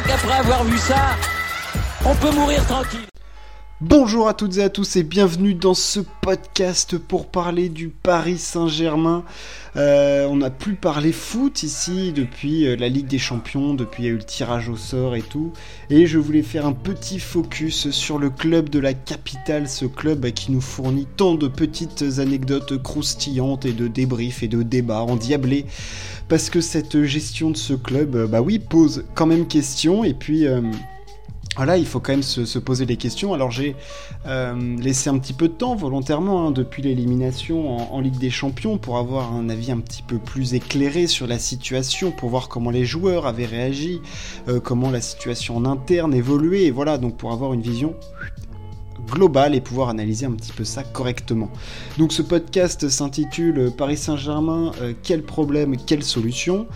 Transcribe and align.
crois 0.00 0.16
qu'après 0.16 0.38
avoir 0.38 0.64
vu 0.64 0.78
ça, 0.78 1.16
on 2.04 2.14
peut 2.14 2.30
mourir 2.32 2.64
tranquille. 2.66 3.00
Bonjour 3.80 4.28
à 4.28 4.34
toutes 4.34 4.58
et 4.58 4.62
à 4.62 4.68
tous 4.68 4.96
et 4.96 5.02
bienvenue 5.02 5.54
dans 5.54 5.72
ce 5.72 6.00
podcast 6.20 6.98
pour 6.98 7.26
parler 7.26 7.70
du 7.70 7.88
Paris 7.88 8.36
Saint-Germain. 8.36 9.24
Euh, 9.76 10.26
on 10.26 10.36
n'a 10.36 10.50
plus 10.50 10.74
parlé 10.74 11.12
foot 11.12 11.62
ici 11.62 12.12
depuis 12.12 12.66
euh, 12.66 12.76
la 12.76 12.90
Ligue 12.90 13.06
des 13.06 13.18
Champions, 13.18 13.72
depuis 13.72 14.02
il 14.02 14.06
y 14.06 14.08
a 14.10 14.12
eu 14.12 14.18
le 14.18 14.22
tirage 14.22 14.68
au 14.68 14.76
sort 14.76 15.16
et 15.16 15.22
tout. 15.22 15.54
Et 15.88 16.06
je 16.06 16.18
voulais 16.18 16.42
faire 16.42 16.66
un 16.66 16.74
petit 16.74 17.18
focus 17.18 17.90
sur 17.90 18.18
le 18.18 18.28
club 18.28 18.68
de 18.68 18.80
la 18.80 18.92
capitale, 18.92 19.66
ce 19.66 19.86
club 19.86 20.30
qui 20.32 20.52
nous 20.52 20.60
fournit 20.60 21.06
tant 21.16 21.34
de 21.34 21.48
petites 21.48 22.04
anecdotes 22.18 22.82
croustillantes 22.82 23.64
et 23.64 23.72
de 23.72 23.88
débriefs 23.88 24.42
et 24.42 24.48
de 24.48 24.62
débats 24.62 25.02
endiablés. 25.02 25.64
Parce 26.30 26.48
que 26.48 26.62
cette 26.62 27.02
gestion 27.02 27.50
de 27.50 27.56
ce 27.58 27.74
club, 27.74 28.16
euh, 28.16 28.26
bah 28.26 28.40
oui, 28.40 28.58
pose 28.58 29.04
quand 29.14 29.26
même 29.26 29.46
question 29.46 30.02
et 30.04 30.14
puis... 30.14 30.46
Voilà, 31.56 31.76
il 31.76 31.84
faut 31.84 31.98
quand 31.98 32.12
même 32.12 32.22
se, 32.22 32.58
poser 32.58 32.86
des 32.86 32.96
questions. 32.96 33.34
Alors 33.34 33.50
j'ai 33.50 33.74
euh, 34.26 34.76
laissé 34.78 35.10
un 35.10 35.18
petit 35.18 35.32
peu 35.32 35.48
de 35.48 35.52
temps 35.52 35.74
volontairement 35.74 36.46
hein, 36.46 36.50
depuis 36.52 36.80
l'élimination 36.80 37.92
en, 37.92 38.00
Ligue 38.00 38.18
des 38.18 38.30
Champions 38.30 38.78
pour 38.78 38.96
avoir 38.96 39.34
un 39.34 39.48
avis 39.50 39.72
un 39.72 39.80
petit 39.80 40.02
peu 40.02 40.18
plus 40.18 40.54
éclairé 40.54 41.06
sur 41.06 41.26
la 41.26 41.38
situation, 41.38 42.12
pour 42.12 42.30
voir 42.30 42.48
comment 42.48 42.70
les 42.70 42.84
joueurs 42.84 43.26
avaient 43.26 43.46
réagi, 43.46 44.00
euh, 44.48 44.60
comment 44.60 44.90
la 44.90 45.00
situation 45.00 45.56
en 45.56 45.64
interne 45.66 46.14
évoluait, 46.14 46.64
et 46.64 46.70
voilà, 46.70 46.96
donc 46.96 47.16
pour 47.16 47.32
avoir 47.32 47.52
une 47.52 47.62
vision 47.62 47.94
global 49.10 49.54
et 49.54 49.60
pouvoir 49.60 49.88
analyser 49.88 50.26
un 50.26 50.32
petit 50.32 50.52
peu 50.52 50.64
ça 50.64 50.82
correctement. 50.82 51.50
Donc 51.98 52.12
ce 52.12 52.22
podcast 52.22 52.88
s'intitule 52.88 53.70
Paris 53.76 53.96
Saint-Germain, 53.96 54.72
euh, 54.80 54.92
quel 55.02 55.22
problème, 55.22 55.76
quelle 55.76 56.02
solution? 56.02 56.66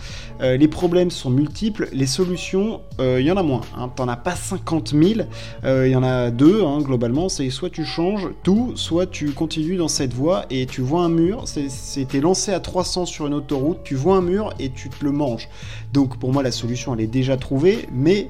Euh, 0.41 0.57
Les 0.57 0.67
problèmes 0.67 1.11
sont 1.11 1.29
multiples, 1.29 1.89
les 1.93 2.05
solutions, 2.05 2.81
euh, 2.99 3.21
il 3.21 3.25
y 3.25 3.31
en 3.31 3.37
a 3.37 3.43
moins. 3.43 3.61
Hein. 3.77 3.89
T'en 3.95 4.07
as 4.07 4.17
pas 4.17 4.35
50 4.35 4.89
000, 4.89 5.21
il 5.63 5.89
y 5.89 5.95
en 5.95 6.03
a 6.03 6.31
deux 6.31 6.63
hein, 6.63 6.79
globalement, 6.81 7.29
c'est 7.29 7.49
soit 7.49 7.69
tu 7.69 7.85
changes 7.85 8.29
tout, 8.43 8.73
soit 8.75 9.07
tu 9.07 9.31
continues 9.31 9.77
dans 9.77 9.87
cette 9.87 10.13
voie 10.13 10.45
et 10.49 10.65
tu 10.65 10.81
vois 10.81 11.01
un 11.01 11.09
mur, 11.09 11.45
c'était 11.47 12.19
lancé 12.19 12.51
à 12.51 12.59
300 12.59 13.05
sur 13.05 13.27
une 13.27 13.33
autoroute, 13.33 13.79
tu 13.83 13.95
vois 13.95 14.17
un 14.17 14.21
mur 14.21 14.53
et 14.59 14.69
tu 14.69 14.89
te 14.89 15.03
le 15.03 15.11
manges. 15.11 15.47
Donc 15.93 16.17
pour 16.17 16.33
moi 16.33 16.43
la 16.43 16.51
solution 16.51 16.93
elle 16.93 17.01
est 17.01 17.07
déjà 17.07 17.37
trouvée, 17.37 17.87
mais 17.91 18.29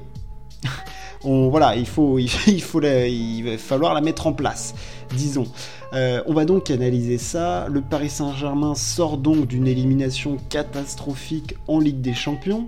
voilà, 1.26 1.76
il 1.76 1.86
faut, 1.86 2.18
il, 2.46 2.62
faut 2.62 2.80
il 2.82 3.42
va 3.42 3.58
falloir 3.58 3.94
la 3.94 4.00
mettre 4.00 4.26
en 4.26 4.32
place, 4.32 4.74
disons. 5.14 5.46
Euh, 5.92 6.22
on 6.26 6.34
va 6.34 6.44
donc 6.44 6.70
analyser 6.70 7.18
ça. 7.18 7.68
Le 7.68 7.80
Paris 7.80 8.10
Saint-Germain 8.10 8.74
sort 8.74 9.18
donc 9.18 9.46
d'une 9.46 9.66
élimination 9.66 10.36
catastrophique 10.48 11.54
en 11.68 11.78
Ligue 11.78 12.00
des 12.00 12.14
Champions 12.14 12.66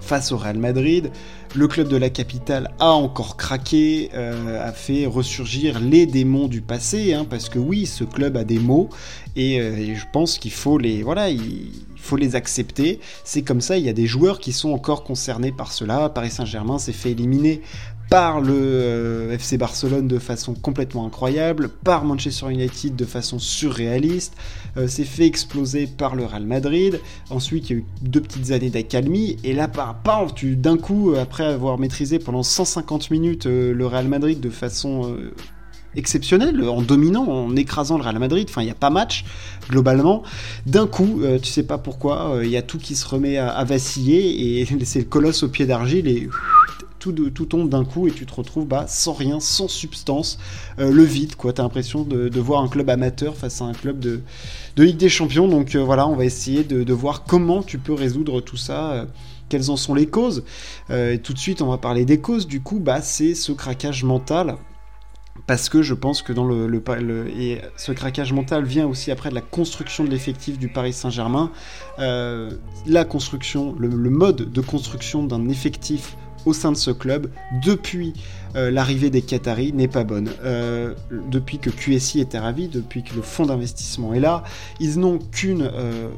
face 0.00 0.32
au 0.32 0.36
Real 0.36 0.58
Madrid. 0.58 1.10
Le 1.54 1.66
club 1.66 1.88
de 1.88 1.96
la 1.96 2.10
capitale 2.10 2.70
a 2.78 2.90
encore 2.90 3.36
craqué, 3.36 4.10
euh, 4.14 4.66
a 4.66 4.72
fait 4.72 5.06
ressurgir 5.06 5.80
les 5.80 6.06
démons 6.06 6.46
du 6.46 6.60
passé, 6.60 7.14
hein, 7.14 7.26
parce 7.28 7.48
que 7.48 7.58
oui, 7.58 7.86
ce 7.86 8.04
club 8.04 8.36
a 8.36 8.44
des 8.44 8.58
maux, 8.58 8.90
et, 9.34 9.60
euh, 9.60 9.94
je 9.94 10.04
pense 10.12 10.38
qu'il 10.38 10.52
faut 10.52 10.78
les, 10.78 11.02
voilà, 11.02 11.30
il, 11.30 11.70
faut 11.96 12.16
les 12.16 12.36
accepter. 12.36 13.00
C'est 13.24 13.42
comme 13.42 13.60
ça, 13.60 13.76
il 13.76 13.84
y 13.84 13.88
a 13.88 13.92
des 13.92 14.06
joueurs 14.06 14.38
qui 14.40 14.52
sont 14.52 14.70
encore 14.70 15.04
concernés 15.04 15.52
par 15.52 15.72
cela. 15.72 16.08
Paris 16.08 16.30
Saint-Germain 16.30 16.78
s'est 16.78 16.92
fait 16.92 17.10
éliminer 17.10 17.60
par 18.08 18.40
le 18.40 18.54
euh, 18.54 19.34
FC 19.34 19.58
Barcelone 19.58 20.08
de 20.08 20.18
façon 20.18 20.54
complètement 20.54 21.06
incroyable, 21.06 21.68
par 21.68 22.04
Manchester 22.04 22.50
United 22.50 22.96
de 22.96 23.04
façon 23.04 23.38
surréaliste, 23.38 24.34
euh, 24.76 24.88
s'est 24.88 25.04
fait 25.04 25.26
exploser 25.26 25.86
par 25.86 26.16
le 26.16 26.24
Real 26.24 26.46
Madrid, 26.46 27.00
ensuite 27.30 27.68
il 27.68 27.72
y 27.72 27.76
a 27.76 27.78
eu 27.80 27.84
deux 28.00 28.20
petites 28.20 28.50
années 28.50 28.70
d'accalmie, 28.70 29.36
et 29.44 29.52
là, 29.52 29.68
pam, 29.68 30.28
tu 30.34 30.56
d'un 30.56 30.78
coup, 30.78 31.14
après 31.20 31.44
avoir 31.44 31.78
maîtrisé 31.78 32.18
pendant 32.18 32.42
150 32.42 33.10
minutes 33.10 33.46
euh, 33.46 33.74
le 33.74 33.86
Real 33.86 34.08
Madrid 34.08 34.40
de 34.40 34.50
façon 34.50 35.16
exceptionnelle, 35.94 36.62
en 36.62 36.82
dominant, 36.82 37.26
en 37.26 37.56
écrasant 37.56 37.98
le 37.98 38.04
Real 38.04 38.18
Madrid, 38.18 38.46
enfin 38.48 38.62
il 38.62 38.66
n'y 38.66 38.70
a 38.70 38.74
pas 38.74 38.90
match 38.90 39.24
globalement, 39.68 40.22
d'un 40.66 40.86
coup, 40.86 41.22
tu 41.42 41.50
sais 41.50 41.62
pas 41.62 41.78
pourquoi, 41.78 42.40
il 42.42 42.48
y 42.48 42.56
a 42.56 42.62
tout 42.62 42.78
qui 42.78 42.94
se 42.94 43.06
remet 43.06 43.36
à, 43.36 43.50
à 43.50 43.64
vaciller, 43.64 44.60
et 44.60 44.66
c'est 44.84 45.00
le 45.00 45.04
colosse 45.04 45.42
au 45.42 45.48
pied 45.48 45.66
d'argile, 45.66 46.06
et 46.08 46.28
tout, 46.98 47.12
tombe 47.46 47.68
d'un 47.68 47.84
coup 47.84 48.08
et 48.08 48.10
tu 48.10 48.26
te 48.26 48.34
retrouves 48.34 48.66
bah, 48.66 48.86
sans 48.88 49.12
rien, 49.12 49.40
sans 49.40 49.68
substance, 49.68 50.38
euh, 50.78 50.90
le 50.90 51.02
vide, 51.02 51.36
quoi. 51.36 51.52
T'as 51.52 51.62
l'impression 51.62 52.02
de, 52.02 52.40
voir 52.40 52.62
un 52.62 52.68
club 52.68 52.88
amateur 52.90 53.36
face 53.36 53.60
à 53.60 53.64
un 53.64 53.72
club 53.72 53.98
de, 53.98 54.20
de 54.76 54.82
Ligue 54.82 54.96
des 54.96 55.08
Champions. 55.08 55.48
Donc 55.48 55.74
euh, 55.74 55.82
voilà, 55.82 56.06
on 56.06 56.16
va 56.16 56.24
essayer 56.24 56.64
de, 56.64 56.92
voir 56.92 57.24
comment 57.24 57.62
tu 57.62 57.78
peux 57.78 57.94
résoudre 57.94 58.40
tout 58.40 58.56
ça. 58.56 58.92
Euh, 58.92 59.04
quelles 59.48 59.70
en 59.70 59.76
sont 59.76 59.94
les 59.94 60.04
causes 60.04 60.44
et 60.90 61.20
Tout 61.22 61.32
de 61.32 61.38
suite, 61.38 61.62
on 61.62 61.68
va 61.68 61.78
parler 61.78 62.04
des 62.04 62.20
causes. 62.20 62.46
Du 62.46 62.60
coup, 62.60 62.80
bah, 62.80 63.00
c'est 63.00 63.34
ce 63.34 63.50
craquage 63.52 64.04
mental 64.04 64.56
parce 65.46 65.70
que 65.70 65.80
je 65.80 65.94
pense 65.94 66.20
que 66.20 66.34
dans 66.34 66.44
le, 66.44 66.66
le, 66.66 67.28
et 67.30 67.62
ce 67.78 67.92
craquage 67.92 68.34
mental 68.34 68.64
vient 68.64 68.86
aussi 68.86 69.10
après 69.10 69.30
de 69.30 69.34
la 69.34 69.40
construction 69.40 70.04
de 70.04 70.10
l'effectif 70.10 70.58
du 70.58 70.68
Paris 70.68 70.92
Saint-Germain. 70.92 71.50
la 71.96 73.04
construction, 73.06 73.74
le, 73.78 73.88
mode 74.10 74.52
de 74.52 74.60
construction 74.60 75.22
d'un 75.22 75.48
effectif 75.48 76.14
au 76.48 76.52
sein 76.54 76.72
de 76.72 76.76
ce 76.76 76.90
club 76.90 77.30
depuis 77.64 78.14
euh, 78.56 78.70
l'arrivée 78.70 79.10
des 79.10 79.22
Qataris 79.22 79.72
n'est 79.72 79.88
pas 79.88 80.04
bonne. 80.04 80.30
Euh, 80.42 80.94
depuis 81.30 81.58
que 81.58 81.70
QSI 81.70 82.20
était 82.20 82.38
ravi, 82.38 82.68
depuis 82.68 83.02
que 83.02 83.14
le 83.14 83.22
fonds 83.22 83.46
d'investissement 83.46 84.14
est 84.14 84.20
là, 84.20 84.42
ils 84.80 84.98
n'ont 84.98 85.18
qu'une 85.18 85.70
euh, 85.72 86.08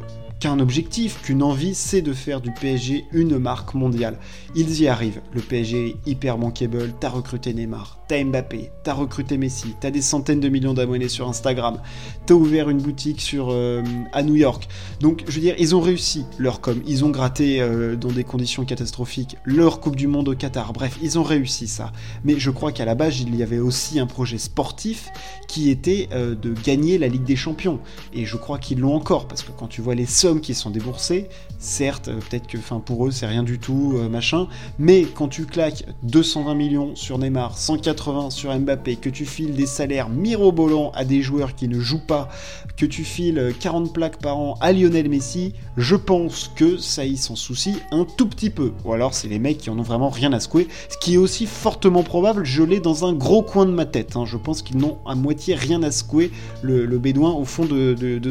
qu'un 0.40 0.58
objectif, 0.58 1.20
qu'une 1.20 1.42
envie, 1.42 1.74
c'est 1.74 2.00
de 2.00 2.14
faire 2.14 2.40
du 2.40 2.50
PSG 2.50 3.04
une 3.12 3.38
marque 3.38 3.74
mondiale. 3.74 4.18
Ils 4.56 4.80
y 4.80 4.88
arrivent. 4.88 5.20
Le 5.34 5.42
PSG 5.42 5.88
est 5.88 6.10
hyper 6.10 6.38
bankable, 6.38 6.94
t'as 6.98 7.10
recruté 7.10 7.52
Neymar, 7.52 7.98
t'as 8.08 8.24
Mbappé, 8.24 8.70
t'as 8.82 8.94
recruté 8.94 9.36
Messi, 9.36 9.74
t'as 9.80 9.90
des 9.90 10.00
centaines 10.00 10.40
de 10.40 10.48
millions 10.48 10.72
d'abonnés 10.72 11.10
sur 11.10 11.28
Instagram, 11.28 11.80
t'as 12.24 12.34
ouvert 12.34 12.70
une 12.70 12.78
boutique 12.78 13.20
sur, 13.20 13.50
euh, 13.50 13.82
à 14.12 14.22
New 14.22 14.34
York. 14.34 14.66
Donc, 15.00 15.24
je 15.28 15.34
veux 15.34 15.42
dire, 15.42 15.54
ils 15.58 15.76
ont 15.76 15.80
réussi 15.80 16.24
leur 16.38 16.62
com. 16.62 16.80
Ils 16.86 17.04
ont 17.04 17.10
gratté 17.10 17.60
euh, 17.60 17.94
dans 17.96 18.10
des 18.10 18.24
conditions 18.24 18.64
catastrophiques 18.64 19.36
leur 19.44 19.80
Coupe 19.80 19.96
du 19.96 20.06
Monde 20.06 20.28
au 20.28 20.34
Qatar. 20.34 20.72
Bref, 20.72 20.98
ils 21.02 21.18
ont 21.18 21.22
réussi 21.22 21.68
ça. 21.68 21.92
Mais 22.24 22.38
je 22.38 22.50
crois 22.50 22.72
qu'à 22.72 22.86
la 22.86 22.94
base, 22.94 23.20
il 23.20 23.36
y 23.36 23.42
avait 23.42 23.58
aussi 23.58 24.00
un 24.00 24.06
projet 24.06 24.38
sportif 24.38 25.10
qui 25.48 25.68
était 25.68 26.08
euh, 26.12 26.34
de 26.34 26.54
gagner 26.64 26.96
la 26.96 27.08
Ligue 27.08 27.24
des 27.24 27.36
Champions. 27.36 27.78
Et 28.14 28.24
je 28.24 28.38
crois 28.38 28.58
qu'ils 28.58 28.80
l'ont 28.80 28.94
encore, 28.94 29.28
parce 29.28 29.42
que 29.42 29.50
quand 29.52 29.66
tu 29.66 29.82
vois 29.82 29.94
les 29.94 30.06
seuls 30.06 30.29
qui 30.38 30.54
sont 30.54 30.70
déboursés, 30.70 31.28
certes, 31.58 32.06
euh, 32.08 32.20
peut-être 32.20 32.46
que 32.46 32.58
pour 32.78 33.06
eux 33.06 33.10
c'est 33.10 33.26
rien 33.26 33.42
du 33.42 33.58
tout, 33.58 33.94
euh, 33.96 34.08
machin, 34.08 34.46
mais 34.78 35.02
quand 35.02 35.26
tu 35.26 35.46
claques 35.46 35.84
220 36.04 36.54
millions 36.54 36.94
sur 36.94 37.18
Neymar, 37.18 37.58
180 37.58 38.30
sur 38.30 38.56
Mbappé, 38.56 38.96
que 38.96 39.10
tu 39.10 39.26
files 39.26 39.54
des 39.54 39.66
salaires 39.66 40.08
mirobolants 40.08 40.92
à 40.94 41.04
des 41.04 41.22
joueurs 41.22 41.56
qui 41.56 41.66
ne 41.66 41.80
jouent 41.80 42.06
pas, 42.06 42.28
que 42.76 42.86
tu 42.86 43.02
files 43.02 43.52
40 43.58 43.92
plaques 43.92 44.18
par 44.18 44.38
an 44.38 44.56
à 44.60 44.72
Lionel 44.72 45.08
Messi, 45.08 45.54
je 45.76 45.96
pense 45.96 46.50
que 46.54 46.76
ça 46.76 47.04
y 47.04 47.16
s'en 47.16 47.36
soucie 47.36 47.76
un 47.90 48.04
tout 48.04 48.26
petit 48.26 48.50
peu. 48.50 48.72
Ou 48.84 48.92
alors 48.92 49.14
c'est 49.14 49.28
les 49.28 49.38
mecs 49.38 49.58
qui 49.58 49.70
en 49.70 49.78
ont 49.78 49.82
vraiment 49.82 50.10
rien 50.10 50.32
à 50.32 50.40
secouer, 50.40 50.68
ce 50.88 50.96
qui 50.98 51.14
est 51.14 51.18
aussi 51.18 51.46
fortement 51.46 52.02
probable, 52.02 52.44
je 52.44 52.62
l'ai 52.62 52.80
dans 52.80 53.04
un 53.04 53.12
gros 53.12 53.42
coin 53.42 53.66
de 53.66 53.72
ma 53.72 53.86
tête. 53.86 54.16
Hein. 54.16 54.24
Je 54.26 54.36
pense 54.36 54.62
qu'ils 54.62 54.78
n'ont 54.78 54.98
à 55.06 55.14
moitié 55.14 55.54
rien 55.54 55.82
à 55.82 55.90
secouer, 55.90 56.30
le, 56.62 56.86
bédouin, 56.98 57.32
au 57.32 57.44
fond 57.44 57.64
de 57.64 58.30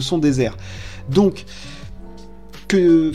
son 0.00 0.18
désert. 0.18 0.56
Donc, 1.08 1.44
que 2.66 3.12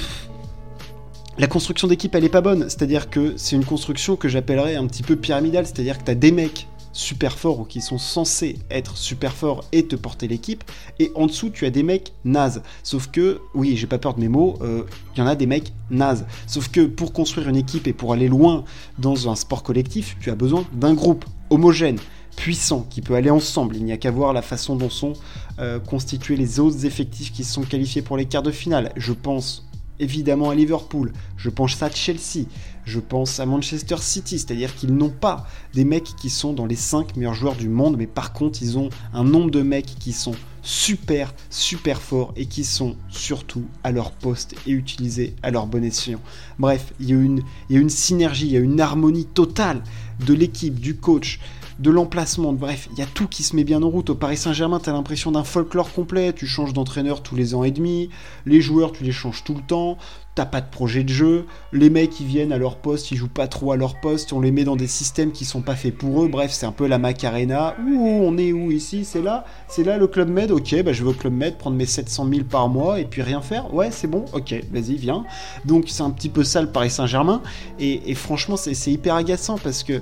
la 1.37 1.47
construction 1.47 1.87
d'équipe, 1.87 2.13
elle 2.15 2.23
est 2.23 2.29
pas 2.29 2.41
bonne. 2.41 2.69
C'est-à-dire 2.69 3.09
que 3.09 3.33
c'est 3.37 3.55
une 3.55 3.65
construction 3.65 4.15
que 4.15 4.27
j'appellerais 4.27 4.75
un 4.75 4.87
petit 4.87 5.03
peu 5.03 5.15
pyramidale. 5.15 5.65
C'est-à-dire 5.65 5.97
que 5.97 6.03
tu 6.03 6.11
as 6.11 6.15
des 6.15 6.31
mecs 6.31 6.67
super 6.93 7.37
forts 7.37 7.59
ou 7.59 7.65
qui 7.65 7.81
sont 7.81 7.97
censés 7.97 8.59
être 8.69 8.95
super 8.97 9.33
forts 9.33 9.65
et 9.71 9.87
te 9.87 9.95
porter 9.95 10.27
l'équipe, 10.27 10.63
et 10.99 11.11
en 11.15 11.25
dessous 11.25 11.49
tu 11.49 11.65
as 11.65 11.71
des 11.71 11.83
mecs 11.83 12.13
nazes. 12.23 12.61
Sauf 12.83 13.07
que, 13.07 13.41
oui, 13.55 13.75
j'ai 13.75 13.87
pas 13.87 13.97
peur 13.97 14.13
de 14.13 14.21
mes 14.21 14.29
mots, 14.29 14.55
il 14.61 14.67
euh, 14.67 14.83
y 15.17 15.21
en 15.21 15.27
a 15.27 15.35
des 15.35 15.47
mecs 15.47 15.73
nazes. 15.89 16.25
Sauf 16.47 16.69
que 16.69 16.85
pour 16.85 17.11
construire 17.11 17.49
une 17.49 17.55
équipe 17.55 17.87
et 17.87 17.93
pour 17.93 18.13
aller 18.13 18.27
loin 18.27 18.63
dans 18.99 19.29
un 19.29 19.35
sport 19.35 19.63
collectif, 19.63 20.15
tu 20.21 20.29
as 20.29 20.35
besoin 20.35 20.65
d'un 20.71 20.93
groupe 20.93 21.25
homogène 21.49 21.97
puissant, 22.35 22.85
qui 22.89 23.01
peut 23.01 23.15
aller 23.15 23.29
ensemble. 23.29 23.75
Il 23.75 23.85
n'y 23.85 23.91
a 23.91 23.97
qu'à 23.97 24.11
voir 24.11 24.33
la 24.33 24.41
façon 24.41 24.75
dont 24.75 24.89
sont 24.89 25.13
euh, 25.59 25.79
constitués 25.79 26.35
les 26.35 26.59
autres 26.59 26.85
effectifs 26.85 27.31
qui 27.31 27.43
sont 27.43 27.63
qualifiés 27.63 28.01
pour 28.01 28.17
les 28.17 28.25
quarts 28.25 28.43
de 28.43 28.51
finale. 28.51 28.91
Je 28.95 29.13
pense 29.13 29.65
évidemment 29.99 30.49
à 30.49 30.55
Liverpool, 30.55 31.13
je 31.37 31.49
pense 31.49 31.81
à 31.81 31.89
Chelsea, 31.89 32.47
je 32.85 32.99
pense 32.99 33.39
à 33.39 33.45
Manchester 33.45 33.97
City, 33.99 34.39
c'est-à-dire 34.39 34.75
qu'ils 34.75 34.93
n'ont 34.93 35.09
pas 35.09 35.47
des 35.73 35.85
mecs 35.85 36.15
qui 36.17 36.29
sont 36.29 36.53
dans 36.53 36.65
les 36.65 36.75
5 36.75 37.15
meilleurs 37.15 37.33
joueurs 37.33 37.55
du 37.55 37.69
monde, 37.69 37.97
mais 37.97 38.07
par 38.07 38.33
contre 38.33 38.59
ils 38.61 38.77
ont 38.77 38.89
un 39.13 39.23
nombre 39.23 39.51
de 39.51 39.61
mecs 39.61 39.85
qui 39.99 40.11
sont 40.11 40.35
super, 40.63 41.33
super 41.49 42.01
forts 42.01 42.33
et 42.35 42.45
qui 42.45 42.63
sont 42.63 42.95
surtout 43.09 43.65
à 43.83 43.91
leur 43.91 44.11
poste 44.11 44.55
et 44.65 44.71
utilisés 44.71 45.35
à 45.43 45.51
leur 45.51 45.67
bon 45.67 45.83
escient. 45.83 46.19
Bref, 46.57 46.93
il 46.99 47.09
y, 47.09 47.13
a 47.13 47.15
une, 47.15 47.43
il 47.69 47.75
y 47.75 47.77
a 47.77 47.81
une 47.81 47.89
synergie, 47.89 48.47
il 48.47 48.53
y 48.53 48.57
a 48.57 48.61
une 48.61 48.79
harmonie 48.79 49.25
totale 49.25 49.83
de 50.25 50.33
l'équipe, 50.33 50.79
du 50.79 50.95
coach, 50.95 51.39
de 51.79 51.89
l'emplacement, 51.89 52.53
bref, 52.53 52.87
il 52.91 52.99
y 52.99 53.01
a 53.01 53.05
tout 53.05 53.27
qui 53.27 53.43
se 53.43 53.55
met 53.55 53.63
bien 53.63 53.81
en 53.81 53.89
route. 53.89 54.09
Au 54.09 54.15
Paris 54.15 54.37
Saint-Germain, 54.37 54.79
tu 54.79 54.89
as 54.89 54.93
l'impression 54.93 55.31
d'un 55.31 55.43
folklore 55.43 55.91
complet, 55.91 56.33
tu 56.33 56.47
changes 56.47 56.73
d'entraîneur 56.73 57.23
tous 57.23 57.35
les 57.35 57.55
ans 57.55 57.63
et 57.63 57.71
demi, 57.71 58.09
les 58.45 58.61
joueurs, 58.61 58.91
tu 58.91 59.03
les 59.03 59.11
changes 59.11 59.43
tout 59.43 59.55
le 59.55 59.61
temps, 59.61 59.97
t'as 60.35 60.45
pas 60.45 60.61
de 60.61 60.69
projet 60.69 61.03
de 61.03 61.09
jeu, 61.09 61.45
les 61.71 61.89
mecs 61.89 62.19
ils 62.19 62.25
viennent 62.25 62.51
à 62.51 62.57
leur 62.57 62.77
poste, 62.77 63.11
ils 63.11 63.17
jouent 63.17 63.27
pas 63.27 63.47
trop 63.47 63.71
à 63.71 63.77
leur 63.77 63.99
poste, 63.99 64.33
on 64.33 64.41
les 64.41 64.51
met 64.51 64.63
dans 64.63 64.75
des 64.75 64.87
systèmes 64.87 65.31
qui 65.31 65.45
sont 65.45 65.61
pas 65.61 65.75
faits 65.75 65.95
pour 65.95 66.23
eux, 66.23 66.27
bref 66.27 66.51
c'est 66.51 66.65
un 66.65 66.71
peu 66.71 66.87
la 66.87 66.97
Macarena, 66.97 67.75
ouh 67.85 68.21
on 68.23 68.37
est 68.37 68.51
où 68.51 68.71
ici, 68.71 69.05
c'est 69.05 69.21
là, 69.21 69.45
c'est 69.67 69.83
là 69.83 69.97
le 69.97 70.07
Club 70.07 70.29
Med, 70.29 70.51
ok 70.51 70.81
bah 70.83 70.91
je 70.91 71.03
au 71.03 71.13
Club 71.13 71.33
Med 71.33 71.57
prendre 71.57 71.77
mes 71.77 71.85
700 71.85 72.27
000 72.29 72.43
par 72.45 72.67
mois 72.67 72.99
et 72.99 73.05
puis 73.05 73.21
rien 73.21 73.41
faire, 73.41 73.73
ouais 73.73 73.91
c'est 73.91 74.07
bon, 74.07 74.25
ok 74.33 74.55
vas-y 74.71 74.95
viens, 74.95 75.23
donc 75.65 75.85
c'est 75.87 76.03
un 76.03 76.11
petit 76.11 76.29
peu 76.29 76.43
ça 76.43 76.61
le 76.61 76.71
Paris 76.71 76.89
Saint-Germain, 76.89 77.41
et, 77.79 78.09
et 78.09 78.15
franchement 78.15 78.57
c'est 78.57 78.91
hyper 78.91 79.15
agaçant 79.15 79.57
parce 79.59 79.83
que 79.83 80.01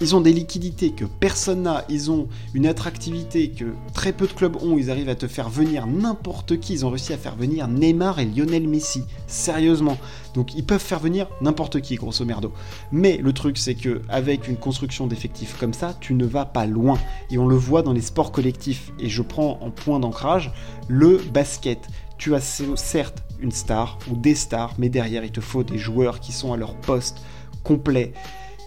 ils 0.00 0.14
ont 0.14 0.20
des 0.20 0.32
liquidités 0.32 0.90
que 0.90 1.04
personne 1.04 1.62
n'a, 1.62 1.84
ils 1.88 2.10
ont 2.10 2.28
une 2.54 2.66
attractivité 2.66 3.50
que 3.50 3.64
très 3.94 4.12
peu 4.12 4.26
de 4.26 4.32
clubs 4.32 4.56
ont, 4.56 4.76
ils 4.76 4.90
arrivent 4.90 5.08
à 5.08 5.14
te 5.14 5.26
faire 5.26 5.48
venir 5.48 5.86
n'importe 5.86 6.60
qui, 6.60 6.74
ils 6.74 6.84
ont 6.84 6.90
réussi 6.90 7.12
à 7.12 7.18
faire 7.18 7.36
venir 7.36 7.66
Neymar 7.68 8.18
et 8.18 8.26
Lionel 8.26 8.68
Messi, 8.68 9.04
sérieusement. 9.26 9.96
Donc 10.34 10.54
ils 10.54 10.64
peuvent 10.64 10.80
faire 10.80 11.00
venir 11.00 11.28
n'importe 11.40 11.80
qui, 11.80 11.96
grosso 11.96 12.24
merdo. 12.24 12.52
Mais 12.92 13.16
le 13.16 13.32
truc 13.32 13.56
c'est 13.56 13.74
que 13.74 14.02
avec 14.08 14.48
une 14.48 14.56
construction 14.56 15.06
d'effectifs 15.06 15.56
comme 15.58 15.72
ça, 15.72 15.96
tu 16.00 16.14
ne 16.14 16.26
vas 16.26 16.44
pas 16.44 16.66
loin. 16.66 16.98
Et 17.30 17.38
on 17.38 17.46
le 17.46 17.56
voit 17.56 17.82
dans 17.82 17.92
les 17.92 18.02
sports 18.02 18.32
collectifs. 18.32 18.92
Et 18.98 19.08
je 19.08 19.22
prends 19.22 19.58
en 19.62 19.70
point 19.70 19.98
d'ancrage 19.98 20.52
le 20.88 21.20
basket. 21.32 21.88
Tu 22.18 22.34
as 22.34 22.62
certes 22.76 23.22
une 23.40 23.52
star 23.52 23.98
ou 24.10 24.16
des 24.16 24.34
stars, 24.34 24.74
mais 24.78 24.88
derrière 24.88 25.24
il 25.24 25.30
te 25.30 25.40
faut 25.40 25.62
des 25.62 25.78
joueurs 25.78 26.20
qui 26.20 26.32
sont 26.32 26.52
à 26.52 26.56
leur 26.56 26.74
poste 26.74 27.18
complet 27.62 28.12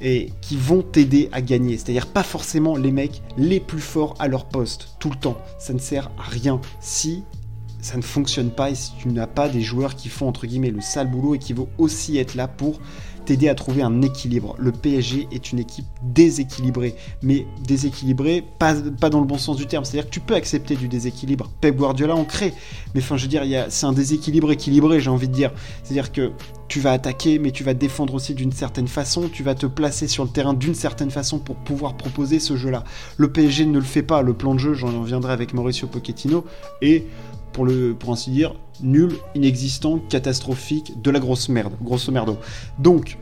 et 0.01 0.31
qui 0.41 0.57
vont 0.57 0.81
t'aider 0.81 1.29
à 1.31 1.41
gagner. 1.41 1.77
C'est-à-dire 1.77 2.07
pas 2.07 2.23
forcément 2.23 2.75
les 2.75 2.91
mecs 2.91 3.21
les 3.37 3.59
plus 3.59 3.81
forts 3.81 4.15
à 4.19 4.27
leur 4.27 4.45
poste 4.45 4.95
tout 4.99 5.09
le 5.09 5.15
temps. 5.15 5.37
Ça 5.59 5.73
ne 5.73 5.79
sert 5.79 6.11
à 6.17 6.23
rien 6.23 6.61
si 6.79 7.23
ça 7.81 7.95
ne 7.97 8.01
fonctionne 8.01 8.51
pas 8.51 8.71
et 8.71 8.75
si 8.75 8.91
tu 8.97 9.07
n'as 9.07 9.27
pas 9.27 9.47
des 9.47 9.61
joueurs 9.61 9.95
qui 9.95 10.09
font 10.09 10.27
entre 10.27 10.45
guillemets 10.45 10.71
le 10.71 10.81
sale 10.81 11.09
boulot 11.09 11.35
et 11.35 11.39
qui 11.39 11.53
vont 11.53 11.69
aussi 11.77 12.17
être 12.17 12.35
là 12.35 12.47
pour 12.47 12.79
t'aider 13.29 13.47
à 13.47 13.53
trouver 13.53 13.83
un 13.83 14.01
équilibre. 14.01 14.55
Le 14.57 14.71
PSG 14.71 15.27
est 15.31 15.51
une 15.51 15.59
équipe 15.59 15.85
déséquilibrée, 16.01 16.95
mais 17.21 17.45
déséquilibrée 17.63 18.43
pas, 18.57 18.73
dans 18.73 19.19
le 19.19 19.27
bon 19.27 19.37
sens 19.37 19.55
du 19.55 19.67
terme. 19.67 19.85
C'est-à-dire 19.85 20.09
que 20.09 20.13
tu 20.13 20.19
peux 20.19 20.33
accepter 20.33 20.75
du 20.75 20.87
déséquilibre. 20.87 21.47
Pep 21.61 21.75
Guardiola 21.75 22.15
en 22.15 22.25
crée, 22.25 22.55
mais 22.95 23.01
enfin 23.01 23.17
je 23.17 23.23
veux 23.23 23.29
dire, 23.29 23.43
c'est 23.69 23.85
un 23.85 23.93
déséquilibre 23.93 24.51
équilibré, 24.51 24.99
j'ai 24.99 25.11
envie 25.11 25.27
de 25.27 25.33
dire. 25.33 25.51
C'est-à-dire 25.83 26.11
que 26.11 26.31
tu 26.67 26.79
vas 26.79 26.91
attaquer, 26.91 27.37
mais 27.37 27.51
tu 27.51 27.63
vas 27.63 27.75
défendre 27.75 28.15
aussi 28.15 28.33
d'une 28.33 28.51
certaine 28.51 28.87
façon, 28.87 29.29
tu 29.31 29.43
vas 29.43 29.53
te 29.53 29.67
placer 29.67 30.07
sur 30.07 30.23
le 30.23 30.31
terrain 30.31 30.55
d'une 30.55 30.75
certaine 30.75 31.11
façon 31.11 31.37
pour 31.37 31.55
pouvoir 31.55 31.97
proposer 31.97 32.39
ce 32.39 32.57
jeu-là. 32.57 32.83
Le 33.17 33.31
PSG 33.31 33.67
ne 33.67 33.77
le 33.77 33.85
fait 33.85 34.03
pas, 34.03 34.23
le 34.23 34.33
plan 34.33 34.55
de 34.55 34.59
jeu, 34.59 34.73
j'en 34.73 35.01
reviendrai 35.01 35.33
avec 35.33 35.53
Mauricio 35.53 35.87
Pochettino, 35.87 36.45
et 36.81 37.05
pour, 37.53 37.65
le, 37.65 37.93
pour 37.93 38.11
ainsi 38.11 38.31
dire, 38.31 38.55
nul, 38.81 39.15
inexistant, 39.35 39.99
catastrophique, 40.09 41.01
de 41.01 41.11
la 41.11 41.19
grosse 41.19 41.49
merde, 41.49 41.73
grosso 41.81 42.11
merdo. 42.11 42.37
Donc, 42.77 43.17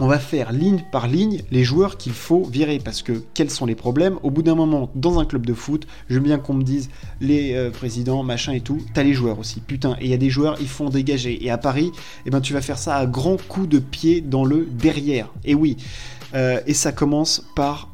on 0.00 0.06
va 0.06 0.18
faire 0.18 0.52
ligne 0.52 0.82
par 0.90 1.06
ligne 1.06 1.42
les 1.50 1.64
joueurs 1.64 1.98
qu'il 1.98 2.12
faut 2.12 2.44
virer 2.44 2.80
parce 2.82 3.02
que 3.02 3.22
quels 3.34 3.50
sont 3.50 3.66
les 3.66 3.74
problèmes? 3.74 4.18
Au 4.22 4.30
bout 4.30 4.42
d'un 4.42 4.54
moment, 4.54 4.90
dans 4.94 5.20
un 5.20 5.26
club 5.26 5.44
de 5.44 5.52
foot, 5.52 5.86
je 6.08 6.14
veux 6.14 6.20
bien 6.20 6.38
qu'on 6.38 6.54
me 6.54 6.62
dise 6.62 6.88
les 7.20 7.54
euh, 7.54 7.70
présidents, 7.70 8.22
machin 8.22 8.52
et 8.52 8.60
tout, 8.60 8.78
t'as 8.94 9.02
les 9.02 9.12
joueurs 9.12 9.38
aussi, 9.38 9.60
putain. 9.60 9.96
Et 10.00 10.06
il 10.06 10.10
y 10.10 10.14
a 10.14 10.18
des 10.18 10.30
joueurs, 10.30 10.56
ils 10.60 10.68
font 10.68 10.88
dégager. 10.88 11.44
Et 11.44 11.50
à 11.50 11.58
Paris, 11.58 11.92
eh 12.24 12.30
ben, 12.30 12.40
tu 12.40 12.54
vas 12.54 12.62
faire 12.62 12.78
ça 12.78 12.96
à 12.96 13.06
grands 13.06 13.36
coups 13.36 13.68
de 13.68 13.78
pied 13.78 14.22
dans 14.22 14.44
le 14.44 14.64
derrière. 14.64 15.28
Et 15.44 15.54
oui, 15.54 15.76
euh, 16.34 16.60
et 16.66 16.74
ça 16.74 16.92
commence 16.92 17.44
par 17.54 17.90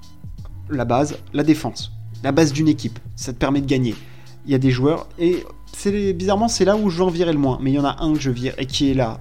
la 0.70 0.84
base, 0.84 1.18
la 1.32 1.42
défense, 1.42 1.92
la 2.22 2.30
base 2.30 2.52
d'une 2.52 2.68
équipe. 2.68 2.98
Ça 3.16 3.32
te 3.32 3.38
permet 3.38 3.60
de 3.60 3.66
gagner. 3.66 3.96
Il 4.48 4.52
y 4.52 4.54
a 4.54 4.58
des 4.58 4.70
joueurs 4.70 5.06
et 5.18 5.44
c'est 5.76 6.14
bizarrement 6.14 6.48
c'est 6.48 6.64
là 6.64 6.74
où 6.74 6.88
je 6.88 6.96
vais 6.96 7.04
en 7.04 7.10
virer 7.10 7.34
le 7.34 7.38
moins. 7.38 7.58
Mais 7.60 7.70
il 7.70 7.74
y 7.74 7.78
en 7.78 7.84
a 7.84 8.02
un 8.02 8.14
que 8.14 8.18
je 8.18 8.30
vire 8.30 8.54
et 8.56 8.64
qui 8.64 8.90
est 8.90 8.94
là 8.94 9.18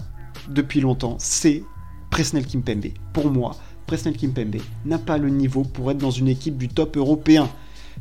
depuis 0.48 0.80
longtemps, 0.80 1.18
c'est 1.20 1.64
Presnel 2.10 2.46
Kimpembe. 2.46 2.94
Pour 3.12 3.30
moi, 3.30 3.58
Presnel 3.88 4.16
Kimpembe 4.16 4.62
n'a 4.86 4.98
pas 4.98 5.18
le 5.18 5.28
niveau 5.28 5.64
pour 5.64 5.92
être 5.92 5.98
dans 5.98 6.12
une 6.12 6.30
équipe 6.30 6.58
du 6.58 6.70
top 6.70 6.96
européen. 6.96 7.50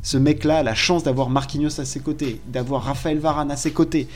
Ce 0.01 0.17
mec-là 0.17 0.59
a 0.59 0.63
la 0.63 0.73
chance 0.73 1.03
d'avoir 1.03 1.29
Marquinhos 1.29 1.81
à 1.81 1.83
ses 1.83 1.99
côtés, 1.99 2.39
d'avoir 2.47 2.83
Raphaël 2.83 3.19
Varane 3.19 3.51
à 3.51 3.57
ses 3.57 3.71
côtés 3.71 4.07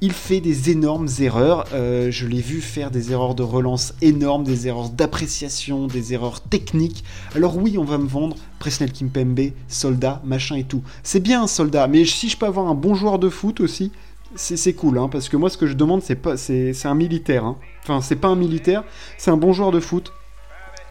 il 0.00 0.12
fait 0.12 0.40
des 0.40 0.70
énormes 0.70 1.08
erreurs. 1.20 1.66
Euh, 1.72 2.10
je 2.10 2.26
l'ai 2.26 2.40
vu 2.40 2.60
faire 2.60 2.90
des 2.90 3.12
erreurs 3.12 3.34
de 3.34 3.42
relance 3.42 3.94
énormes, 4.02 4.44
des 4.44 4.68
erreurs 4.68 4.90
d'appréciation, 4.90 5.86
des 5.86 6.12
erreurs 6.12 6.40
techniques. 6.40 7.04
Alors 7.34 7.56
oui, 7.56 7.78
on 7.78 7.84
va 7.84 7.98
me 7.98 8.06
vendre 8.06 8.36
Presnel 8.58 8.92
Kimpembe, 8.92 9.52
soldat, 9.68 10.20
machin 10.24 10.56
et 10.56 10.64
tout. 10.64 10.82
C'est 11.02 11.20
bien 11.20 11.42
un 11.42 11.46
soldat, 11.46 11.86
mais 11.88 12.04
si 12.04 12.28
je 12.28 12.36
peux 12.36 12.46
avoir 12.46 12.68
un 12.68 12.74
bon 12.74 12.94
joueur 12.94 13.18
de 13.18 13.28
foot 13.28 13.60
aussi, 13.60 13.92
c'est 14.34 14.74
cool, 14.74 14.98
hein, 14.98 15.08
parce 15.10 15.28
que 15.28 15.36
moi 15.36 15.48
ce 15.48 15.56
que 15.56 15.66
je 15.66 15.74
demande, 15.74 16.02
c'est 16.02 16.16
pas, 16.16 16.34
un 16.34 16.94
militaire. 16.94 17.44
Hein. 17.44 17.56
Enfin, 17.82 18.00
c'est 18.00 18.16
pas 18.16 18.28
un 18.28 18.36
militaire, 18.36 18.84
c'est 19.16 19.30
un 19.30 19.36
bon 19.36 19.52
joueur 19.52 19.70
de 19.70 19.80
foot 19.80 20.12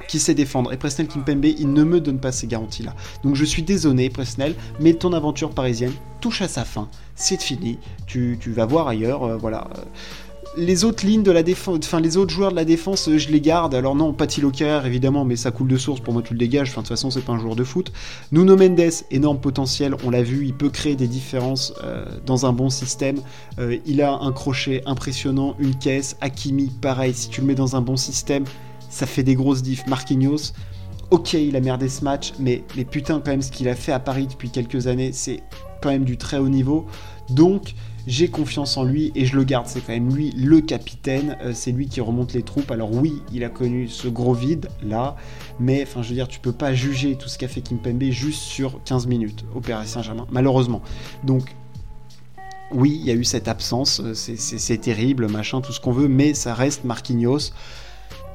qui 0.07 0.19
sait 0.19 0.35
défendre. 0.35 0.73
Et 0.73 0.77
Presnel 0.77 1.07
Kimpembe, 1.07 1.45
il 1.45 1.71
ne 1.73 1.83
me 1.83 1.99
donne 1.99 2.19
pas 2.19 2.31
ces 2.31 2.47
garanties-là. 2.47 2.95
Donc 3.23 3.35
je 3.35 3.45
suis 3.45 3.63
désolé, 3.63 4.09
Presnel, 4.09 4.55
mais 4.79 4.93
ton 4.93 5.13
aventure 5.13 5.51
parisienne 5.51 5.93
touche 6.21 6.41
à 6.41 6.47
sa 6.47 6.65
fin. 6.65 6.87
C'est 7.15 7.41
fini. 7.41 7.77
Tu, 8.07 8.37
vas 8.47 8.65
voir 8.65 8.87
ailleurs. 8.87 9.23
Euh, 9.23 9.37
voilà. 9.37 9.67
Les 10.57 10.85
autres 10.85 11.05
lignes 11.05 11.23
de 11.23 11.31
la 11.31 11.43
défense, 11.43 11.79
enfin 11.83 11.99
les 11.99 12.15
autres 12.15 12.33
joueurs 12.33 12.51
de 12.51 12.55
la 12.55 12.63
défense, 12.63 13.09
euh, 13.09 13.17
je 13.17 13.29
les 13.29 13.41
garde. 13.41 13.75
Alors 13.75 13.93
non, 13.93 14.13
Patti 14.13 14.41
Locker 14.41 14.81
évidemment, 14.85 15.25
mais 15.25 15.35
ça 15.35 15.51
coule 15.51 15.67
de 15.67 15.77
source. 15.77 15.99
Pour 15.99 16.13
moi, 16.13 16.21
tu 16.21 16.33
le 16.33 16.39
dégages. 16.39 16.69
Enfin, 16.69 16.81
de 16.81 16.87
toute 16.87 16.95
façon, 16.95 17.11
c'est 17.11 17.21
pas 17.21 17.33
un 17.33 17.39
joueur 17.39 17.55
de 17.55 17.63
foot. 17.63 17.91
Nuno 18.31 18.55
Mendes, 18.55 18.91
énorme 19.11 19.39
potentiel. 19.39 19.95
On 20.03 20.09
l'a 20.09 20.23
vu, 20.23 20.45
il 20.45 20.53
peut 20.53 20.69
créer 20.69 20.95
des 20.95 21.07
différences 21.07 21.73
euh, 21.83 22.05
dans 22.25 22.45
un 22.45 22.53
bon 22.53 22.69
système. 22.69 23.17
il 23.85 24.01
a 24.01 24.13
un 24.13 24.31
crochet 24.31 24.81
impressionnant, 24.85 25.55
une 25.59 25.75
caisse. 25.75 26.15
Hakimi, 26.21 26.71
pareil. 26.81 27.13
Si 27.13 27.29
tu 27.29 27.41
le 27.41 27.47
mets 27.47 27.55
dans 27.55 27.75
un 27.75 27.81
bon 27.81 27.97
système, 27.97 28.45
ça 28.89 29.05
fait 29.05 29.23
des 29.23 29.35
grosses 29.35 29.61
diffs. 29.61 29.85
Marquinhos, 29.87 30.53
ok, 31.11 31.33
il 31.33 31.55
a 31.55 31.61
merdé 31.61 31.89
ce 31.89 32.03
match, 32.03 32.33
mais, 32.39 32.63
mais 32.75 32.85
putain, 32.85 33.19
quand 33.19 33.31
même, 33.31 33.41
ce 33.41 33.51
qu'il 33.51 33.67
a 33.69 33.75
fait 33.75 33.91
à 33.91 33.99
Paris 33.99 34.27
depuis 34.27 34.49
quelques 34.49 34.87
années, 34.87 35.11
c'est 35.11 35.41
quand 35.81 35.89
même 35.89 36.05
du 36.05 36.17
très 36.17 36.37
haut 36.37 36.49
niveau. 36.49 36.85
Donc, 37.29 37.75
j'ai 38.07 38.27
confiance 38.27 38.77
en 38.77 38.83
lui 38.83 39.11
et 39.15 39.25
je 39.25 39.35
le 39.35 39.43
garde. 39.43 39.67
C'est 39.67 39.81
quand 39.81 39.93
même 39.93 40.13
lui 40.13 40.31
le 40.31 40.61
capitaine, 40.61 41.37
euh, 41.41 41.51
c'est 41.53 41.71
lui 41.71 41.87
qui 41.87 42.01
remonte 42.01 42.33
les 42.33 42.43
troupes. 42.43 42.69
Alors 42.71 42.93
oui, 42.93 43.21
il 43.33 43.43
a 43.43 43.49
connu 43.49 43.87
ce 43.87 44.07
gros 44.07 44.33
vide 44.33 44.69
là, 44.83 45.15
mais 45.59 45.83
enfin 45.83 46.01
je 46.01 46.09
veux 46.09 46.15
dire, 46.15 46.27
tu 46.27 46.39
peux 46.39 46.51
pas 46.51 46.73
juger 46.73 47.15
tout 47.15 47.29
ce 47.29 47.37
qu'a 47.37 47.47
fait 47.47 47.61
Kimpembe 47.61 48.03
juste 48.11 48.41
sur 48.41 48.83
15 48.83 49.07
minutes 49.07 49.45
au 49.55 49.59
Paris 49.59 49.87
Saint-Germain, 49.87 50.27
malheureusement. 50.29 50.81
Donc 51.23 51.55
oui, 52.71 52.97
il 52.99 53.05
y 53.05 53.11
a 53.11 53.13
eu 53.13 53.23
cette 53.23 53.47
absence, 53.47 54.01
euh, 54.03 54.13
c'est 54.13 54.77
terrible, 54.81 55.27
machin, 55.27 55.61
tout 55.61 55.71
ce 55.71 55.79
qu'on 55.79 55.91
veut, 55.91 56.07
mais 56.07 56.33
ça 56.33 56.53
reste 56.53 56.83
Marquinhos 56.83 57.51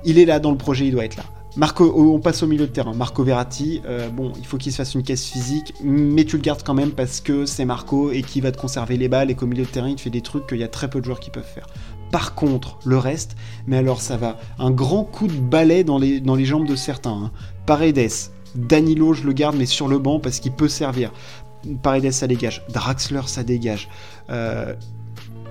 il 0.05 0.19
est 0.19 0.25
là 0.25 0.41
dans 0.41 0.51
le 0.51 0.57
projet, 0.57 0.87
il 0.87 0.93
doit 0.93 1.05
être 1.05 1.17
là. 1.17 1.25
Marco, 1.57 1.93
on 1.97 2.21
passe 2.21 2.45
au 2.45 2.47
milieu 2.47 2.67
de 2.67 2.73
terrain. 2.73 2.95
Marco 2.95 3.25
Verratti, 3.25 3.83
euh, 3.85 4.09
bon, 4.09 4.33
il 4.39 4.47
faut 4.47 4.57
qu'il 4.57 4.71
se 4.71 4.77
fasse 4.77 4.95
une 4.95 5.03
caisse 5.03 5.27
physique, 5.27 5.75
mais 5.83 6.25
tu 6.25 6.37
le 6.37 6.43
gardes 6.43 6.63
quand 6.63 6.75
même 6.75 6.93
parce 6.93 7.21
que 7.21 7.45
c'est 7.45 7.65
Marco 7.65 8.13
et 8.13 8.23
qui 8.23 8.41
va 8.41 8.53
te 8.53 8.59
conserver 8.59 8.97
les 8.97 9.09
balles 9.09 9.33
et 9.33 9.35
qu'au 9.35 9.47
milieu 9.47 9.65
de 9.65 9.69
terrain, 9.69 9.89
il 9.89 9.97
te 9.97 10.01
fait 10.01 10.11
des 10.11 10.21
trucs 10.21 10.47
qu'il 10.47 10.59
y 10.59 10.63
a 10.63 10.69
très 10.69 10.89
peu 10.89 11.01
de 11.01 11.05
joueurs 11.05 11.19
qui 11.19 11.31
peuvent 11.31 11.43
faire. 11.43 11.67
Par 12.13 12.37
contre, 12.37 12.79
le 12.85 12.99
reste, 12.99 13.37
mais 13.67 13.79
alors 13.79 14.01
ça 14.01 14.17
va. 14.17 14.39
Un 14.61 14.71
grand 14.71 15.03
coup 15.03 15.27
de 15.27 15.33
balai 15.33 15.83
dans 15.83 15.99
les, 15.99 16.21
dans 16.21 16.37
les 16.37 16.45
jambes 16.45 16.69
de 16.69 16.77
certains. 16.77 17.11
Hein. 17.11 17.33
Paredes, 17.67 18.11
Danilo, 18.55 19.13
je 19.13 19.25
le 19.25 19.33
garde, 19.33 19.57
mais 19.57 19.67
sur 19.67 19.89
le 19.89 19.99
banc 19.99 20.21
parce 20.21 20.39
qu'il 20.39 20.53
peut 20.53 20.69
servir. 20.69 21.13
Paredes, 21.83 22.13
ça 22.13 22.29
dégage. 22.29 22.65
Draxler, 22.73 23.23
ça 23.27 23.43
dégage. 23.43 23.89
Euh, 24.31 24.75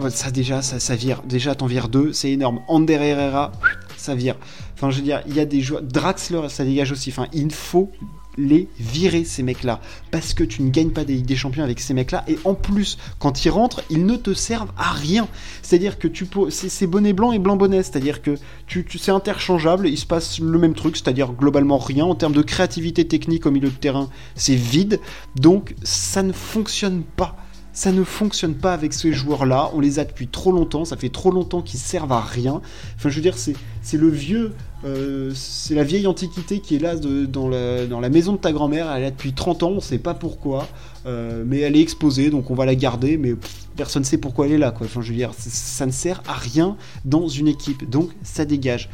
ça 0.07 0.31
déjà, 0.31 0.61
ça, 0.61 0.79
ça 0.79 0.95
vire. 0.95 1.21
Déjà, 1.25 1.55
t'en 1.55 1.65
vires 1.65 1.89
deux, 1.89 2.13
c'est 2.13 2.31
énorme. 2.31 2.61
Ander 2.67 2.93
Herrera, 2.93 3.51
ça 3.97 4.15
vire. 4.15 4.35
Enfin, 4.75 4.91
je 4.91 4.97
veux 4.97 5.03
dire, 5.03 5.21
il 5.27 5.35
y 5.35 5.41
a 5.41 5.45
des 5.45 5.59
joueurs. 5.59 5.81
Draxler, 5.81 6.47
ça 6.47 6.63
dégage 6.63 6.93
aussi. 6.93 7.09
Enfin, 7.09 7.27
il 7.33 7.51
faut 7.51 7.91
les 8.37 8.69
virer, 8.79 9.25
ces 9.25 9.43
mecs-là. 9.43 9.81
Parce 10.11 10.33
que 10.33 10.45
tu 10.45 10.63
ne 10.63 10.69
gagnes 10.69 10.91
pas 10.91 11.03
des 11.03 11.15
Ligues 11.15 11.25
des 11.25 11.35
Champions 11.35 11.63
avec 11.65 11.81
ces 11.81 11.93
mecs-là. 11.93 12.23
Et 12.29 12.39
en 12.45 12.53
plus, 12.53 12.97
quand 13.19 13.43
ils 13.43 13.49
rentrent, 13.49 13.83
ils 13.89 14.05
ne 14.05 14.15
te 14.15 14.33
servent 14.33 14.71
à 14.77 14.91
rien. 14.93 15.27
C'est-à-dire 15.61 15.99
que 15.99 16.07
tu 16.07 16.25
peux. 16.25 16.49
C'est 16.49 16.87
bonnet 16.87 17.11
blanc 17.11 17.33
et 17.33 17.39
blanc 17.39 17.57
bonnet. 17.57 17.83
C'est-à-dire 17.83 18.21
que 18.21 18.35
tu, 18.67 18.85
tu 18.85 18.97
c'est 18.97 19.11
interchangeable. 19.11 19.89
Il 19.89 19.97
se 19.97 20.05
passe 20.05 20.39
le 20.39 20.57
même 20.57 20.75
truc. 20.75 20.95
C'est-à-dire 20.95 21.33
globalement 21.33 21.77
rien. 21.77 22.05
En 22.05 22.15
termes 22.15 22.33
de 22.33 22.41
créativité 22.41 23.05
technique 23.05 23.45
au 23.45 23.51
milieu 23.51 23.69
de 23.69 23.75
terrain, 23.75 24.09
c'est 24.35 24.55
vide. 24.55 25.01
Donc, 25.35 25.75
ça 25.83 26.23
ne 26.23 26.31
fonctionne 26.31 27.03
pas 27.03 27.35
ça 27.79 27.93
ne 27.93 28.03
fonctionne 28.03 28.55
pas 28.55 28.73
avec 28.73 28.91
ces 28.91 29.13
joueurs-là. 29.13 29.71
On 29.73 29.79
les 29.79 29.99
a 29.99 30.03
depuis 30.03 30.27
trop 30.27 30.51
longtemps. 30.51 30.83
Ça 30.83 30.97
fait 30.97 31.07
trop 31.07 31.31
longtemps 31.31 31.61
qu'ils 31.61 31.79
servent 31.79 32.11
à 32.11 32.19
rien. 32.19 32.59
Enfin, 32.97 33.07
je 33.07 33.15
veux 33.15 33.21
dire, 33.21 33.37
c'est, 33.37 33.55
le 33.93 34.09
vieux. 34.09 34.51
Euh, 34.83 35.31
c'est 35.33 35.75
la 35.75 35.85
vieille 35.85 36.05
antiquité 36.05 36.59
qui 36.59 36.75
est 36.75 36.79
là 36.79 36.97
dans, 36.97 37.47
la, 37.47 37.85
dans, 37.85 38.01
la, 38.01 38.09
maison 38.09 38.33
de 38.33 38.37
ta 38.37 38.51
grand-mère. 38.51 38.91
Elle 38.91 39.03
est 39.03 39.05
là 39.05 39.11
depuis 39.11 39.31
30 39.31 39.63
ans. 39.63 39.69
On 39.69 39.75
ne 39.75 39.79
sait 39.79 39.97
pas 39.97 40.13
pourquoi. 40.13 40.67
Euh, 41.05 41.45
mais 41.47 41.59
elle 41.59 41.77
est 41.77 41.81
exposée. 41.81 42.29
Donc 42.29 42.51
on 42.51 42.53
va 42.53 42.65
la 42.65 42.75
garder. 42.75 43.15
Mais 43.15 43.33
personne 43.77 44.01
ne 44.01 44.07
sait 44.07 44.17
pourquoi 44.17 44.47
elle 44.47 44.51
est 44.51 44.57
là. 44.57 44.73
Enfin, 44.77 44.99
je 45.01 45.11
veux 45.11 45.15
dire, 45.15 45.31
ça 45.37 45.85
ne 45.85 45.91
sert 45.91 46.21
à 46.27 46.33
rien 46.33 46.75
dans 47.05 47.29
une 47.29 47.47
équipe. 47.47 47.89
Donc 47.89 48.09
ça 48.23 48.43
dégage. 48.43 48.89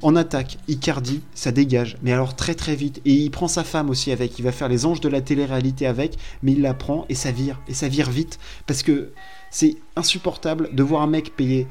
En 0.00 0.14
attaque, 0.14 0.58
Icardi, 0.68 1.22
ça 1.34 1.50
dégage, 1.50 1.96
mais 2.02 2.12
alors 2.12 2.36
très 2.36 2.54
très 2.54 2.76
vite. 2.76 3.00
Et 3.04 3.12
il 3.12 3.30
prend 3.30 3.48
sa 3.48 3.64
femme 3.64 3.90
aussi 3.90 4.12
avec, 4.12 4.38
il 4.38 4.42
va 4.42 4.52
faire 4.52 4.68
les 4.68 4.86
anges 4.86 5.00
de 5.00 5.08
la 5.08 5.20
télé-réalité 5.20 5.86
avec, 5.86 6.16
mais 6.42 6.52
il 6.52 6.62
la 6.62 6.72
prend 6.72 7.04
et 7.08 7.16
ça 7.16 7.32
vire, 7.32 7.60
et 7.66 7.74
ça 7.74 7.88
vire 7.88 8.08
vite, 8.08 8.38
parce 8.66 8.84
que 8.84 9.12
c'est 9.50 9.76
insupportable 9.96 10.70
de 10.72 10.82
voir 10.84 11.02
un 11.02 11.08
mec 11.08 11.34
payer, 11.34 11.66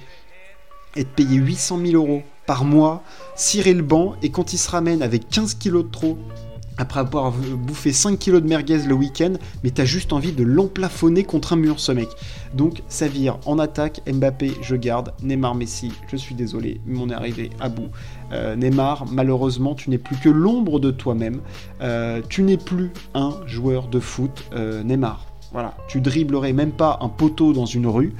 être 0.97 1.11
payé 1.11 1.37
800 1.37 1.79
000 1.85 1.93
euros 1.93 2.21
par 2.45 2.65
mois, 2.65 3.01
cirer 3.35 3.73
le 3.73 3.83
banc, 3.83 4.15
et 4.21 4.29
quand 4.29 4.51
il 4.51 4.57
se 4.57 4.69
ramène 4.69 5.01
avec 5.01 5.29
15 5.29 5.53
kilos 5.53 5.85
de 5.85 5.89
trop, 5.89 6.17
après 6.77 6.99
avoir 6.99 7.31
bouffé 7.31 7.91
5 7.91 8.19
kilos 8.19 8.41
de 8.41 8.47
merguez 8.47 8.77
le 8.79 8.93
week-end, 8.93 9.33
mais 9.63 9.71
t'as 9.71 9.85
juste 9.85 10.13
envie 10.13 10.31
de 10.31 10.43
l'emplafonner 10.43 11.23
contre 11.23 11.53
un 11.53 11.55
mur, 11.55 11.79
ce 11.79 11.91
mec. 11.91 12.07
Donc 12.53 12.83
ça 12.87 13.07
vire 13.07 13.39
en 13.45 13.57
attaque, 13.59 14.01
Mbappé, 14.07 14.53
je 14.61 14.75
garde, 14.75 15.13
Neymar, 15.23 15.55
Messi, 15.55 15.91
je 16.11 16.15
suis 16.15 16.35
désolé, 16.35 16.79
mais 16.85 16.99
on 16.99 17.09
est 17.09 17.13
arrivé 17.13 17.49
à 17.59 17.69
bout. 17.69 17.89
Euh, 18.31 18.55
Neymar, 18.55 19.05
malheureusement, 19.11 19.75
tu 19.75 19.89
n'es 19.89 19.97
plus 19.97 20.17
que 20.17 20.29
l'ombre 20.29 20.79
de 20.79 20.91
toi-même. 20.91 21.41
Euh, 21.81 22.21
tu 22.27 22.43
n'es 22.43 22.57
plus 22.57 22.91
un 23.13 23.35
joueur 23.45 23.87
de 23.87 23.99
foot, 23.99 24.45
euh, 24.53 24.83
Neymar. 24.83 25.25
Voilà, 25.53 25.75
tu 25.87 26.01
dribblerais 26.01 26.51
même 26.51 26.71
pas 26.71 26.99
un 27.01 27.09
poteau 27.09 27.53
dans 27.53 27.65
une 27.65 27.87
rue. 27.87 28.13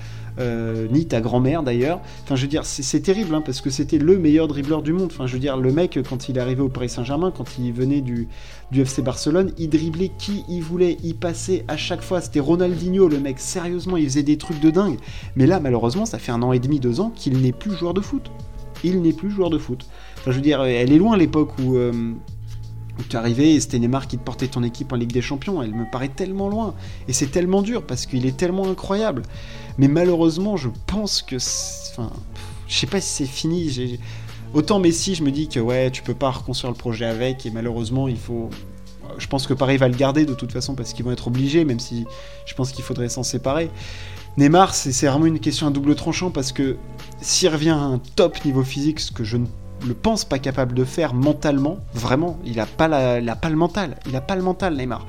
Ni 0.92 1.08
ta 1.08 1.20
grand-mère 1.20 1.64
d'ailleurs. 1.64 2.00
Enfin, 2.24 2.36
je 2.36 2.44
veux 2.44 2.48
dire, 2.48 2.64
c'est 2.64 3.00
terrible 3.00 3.34
hein, 3.34 3.42
parce 3.44 3.60
que 3.60 3.72
c'était 3.72 3.98
le 3.98 4.20
meilleur 4.20 4.48
dribbleur 4.48 4.84
du 4.84 4.94
monde. 4.94 5.10
Enfin, 5.12 5.26
je 5.26 5.34
veux 5.34 5.40
dire, 5.40 5.58
le 5.58 5.72
mec, 5.72 5.98
quand 6.08 6.30
il 6.30 6.38
est 6.38 6.40
arrivé 6.40 6.62
au 6.62 6.70
Paris 6.70 6.90
Saint-Germain, 6.90 7.34
quand 7.36 7.58
il 7.58 7.74
venait 7.74 8.02
du, 8.02 8.28
du 8.72 8.82
FC 8.82 9.02
Barcelone, 9.02 9.52
il 9.58 9.70
driblait 9.70 10.12
qui 10.16 10.46
il 10.48 10.62
voulait, 10.62 10.98
il 11.04 11.16
passait 11.16 11.66
à 11.68 11.76
chaque 11.76 12.04
fois. 12.04 12.22
C'était 12.22 12.40
Ronaldinho, 12.40 13.08
le 13.08 13.20
mec, 13.20 13.40
sérieusement, 13.40 13.98
il 13.98 14.06
faisait 14.06 14.22
des 14.22 14.38
trucs 14.38 14.60
de 14.60 14.70
dingue. 14.70 15.00
Mais 15.36 15.48
là, 15.48 15.60
malheureusement, 15.60 16.06
ça 16.06 16.20
fait 16.20 16.32
un 16.32 16.44
an 16.44 16.54
et 16.54 16.60
demi, 16.60 16.80
deux 16.80 17.00
ans 17.00 17.12
qu'il 17.16 17.42
n'est 17.42 17.52
plus 17.52 17.72
joueur 17.72 17.96
de 17.96 18.02
foot. 18.02 18.30
Il 18.84 19.02
n'est 19.02 19.14
plus 19.14 19.32
joueur 19.32 19.50
de 19.50 19.58
foot. 19.58 19.86
Enfin, 20.18 20.32
je 20.32 20.36
veux 20.36 20.42
dire, 20.42 20.64
elle 20.64 20.92
est 20.92 20.98
loin 20.98 21.18
l'époque 21.18 21.52
où. 21.60 21.76
Euh, 21.76 22.14
où 23.00 23.04
tu 23.04 23.16
arrivais 23.16 23.54
et 23.54 23.60
c'était 23.60 23.80
Neymar 23.80 24.08
qui 24.08 24.18
te 24.18 24.24
portait 24.24 24.48
ton 24.48 24.64
équipe 24.64 24.92
en 24.92 24.96
Ligue 24.96 25.12
des 25.12 25.22
Champions. 25.22 25.62
Elle 25.62 25.74
me 25.74 25.90
paraît 25.90 26.10
tellement 26.10 26.50
loin. 26.50 26.74
Et 27.08 27.14
c'est 27.14 27.28
tellement 27.28 27.62
dur 27.62 27.84
parce 27.86 28.06
qu'il 28.06 28.26
est 28.26 28.36
tellement 28.36 28.68
incroyable. 28.68 29.22
Mais 29.78 29.88
malheureusement, 29.88 30.58
je 30.58 30.70
pense 30.88 31.22
que. 31.22 31.36
Enfin, 31.92 32.12
je 32.68 32.76
sais 32.76 32.88
pas 32.88 33.02
si 33.02 33.10
c'est 33.10 33.32
fini. 33.32 34.00
Autant 34.54 34.80
Messi, 34.80 35.16
je 35.16 35.24
me 35.24 35.32
dis 35.32 35.48
que 35.48 35.60
ouais, 35.60 35.92
tu 35.92 36.02
peux 36.02 36.16
pas 36.16 36.32
reconstruire 36.32 36.72
le 36.72 36.78
projet 36.78 37.06
avec, 37.06 37.46
et 37.46 37.52
malheureusement, 37.52 38.08
il 38.08 38.18
faut. 38.18 38.50
Je 39.18 39.28
pense 39.28 39.48
que 39.48 39.54
Paris 39.54 39.78
va 39.78 39.88
le 39.88 39.96
garder 39.96 40.26
de 40.26 40.34
toute 40.34 40.52
façon 40.52 40.76
parce 40.76 40.94
qu'ils 40.94 41.06
vont 41.06 41.12
être 41.12 41.28
obligés, 41.28 41.66
même 41.66 41.80
si 41.80 42.06
je 42.46 42.54
pense 42.54 42.72
qu'il 42.72 42.84
faudrait 42.84 43.10
s'en 43.10 43.24
séparer. 43.24 43.70
Neymar, 44.38 44.76
c'est 44.76 45.08
vraiment 45.08 45.26
une 45.26 45.40
question 45.40 45.66
à 45.66 45.72
double 45.72 45.96
tranchant 45.96 46.30
parce 46.30 46.52
que 46.52 46.78
s'il 47.22 47.50
revient 47.50 47.72
à 47.72 47.78
un 47.78 47.98
top 47.98 48.46
niveau 48.46 48.64
physique, 48.64 49.00
ce 49.00 49.12
que 49.12 49.24
je 49.24 49.38
ne 49.38 49.48
le 49.86 49.96
pense 49.96 50.26
pas 50.26 50.38
capable 50.38 50.76
de 50.76 50.84
faire 50.84 51.16
mentalement, 51.16 51.80
vraiment, 51.94 52.38
il 52.46 52.60
a 52.60 52.68
pas, 52.68 52.88
la, 52.88 53.36
pas 53.36 53.50
le 53.50 53.56
mental, 53.56 53.98
il 54.06 54.16
a 54.16 54.22
pas 54.22 54.36
le 54.36 54.44
mental 54.44 54.76
Neymar. 54.76 55.08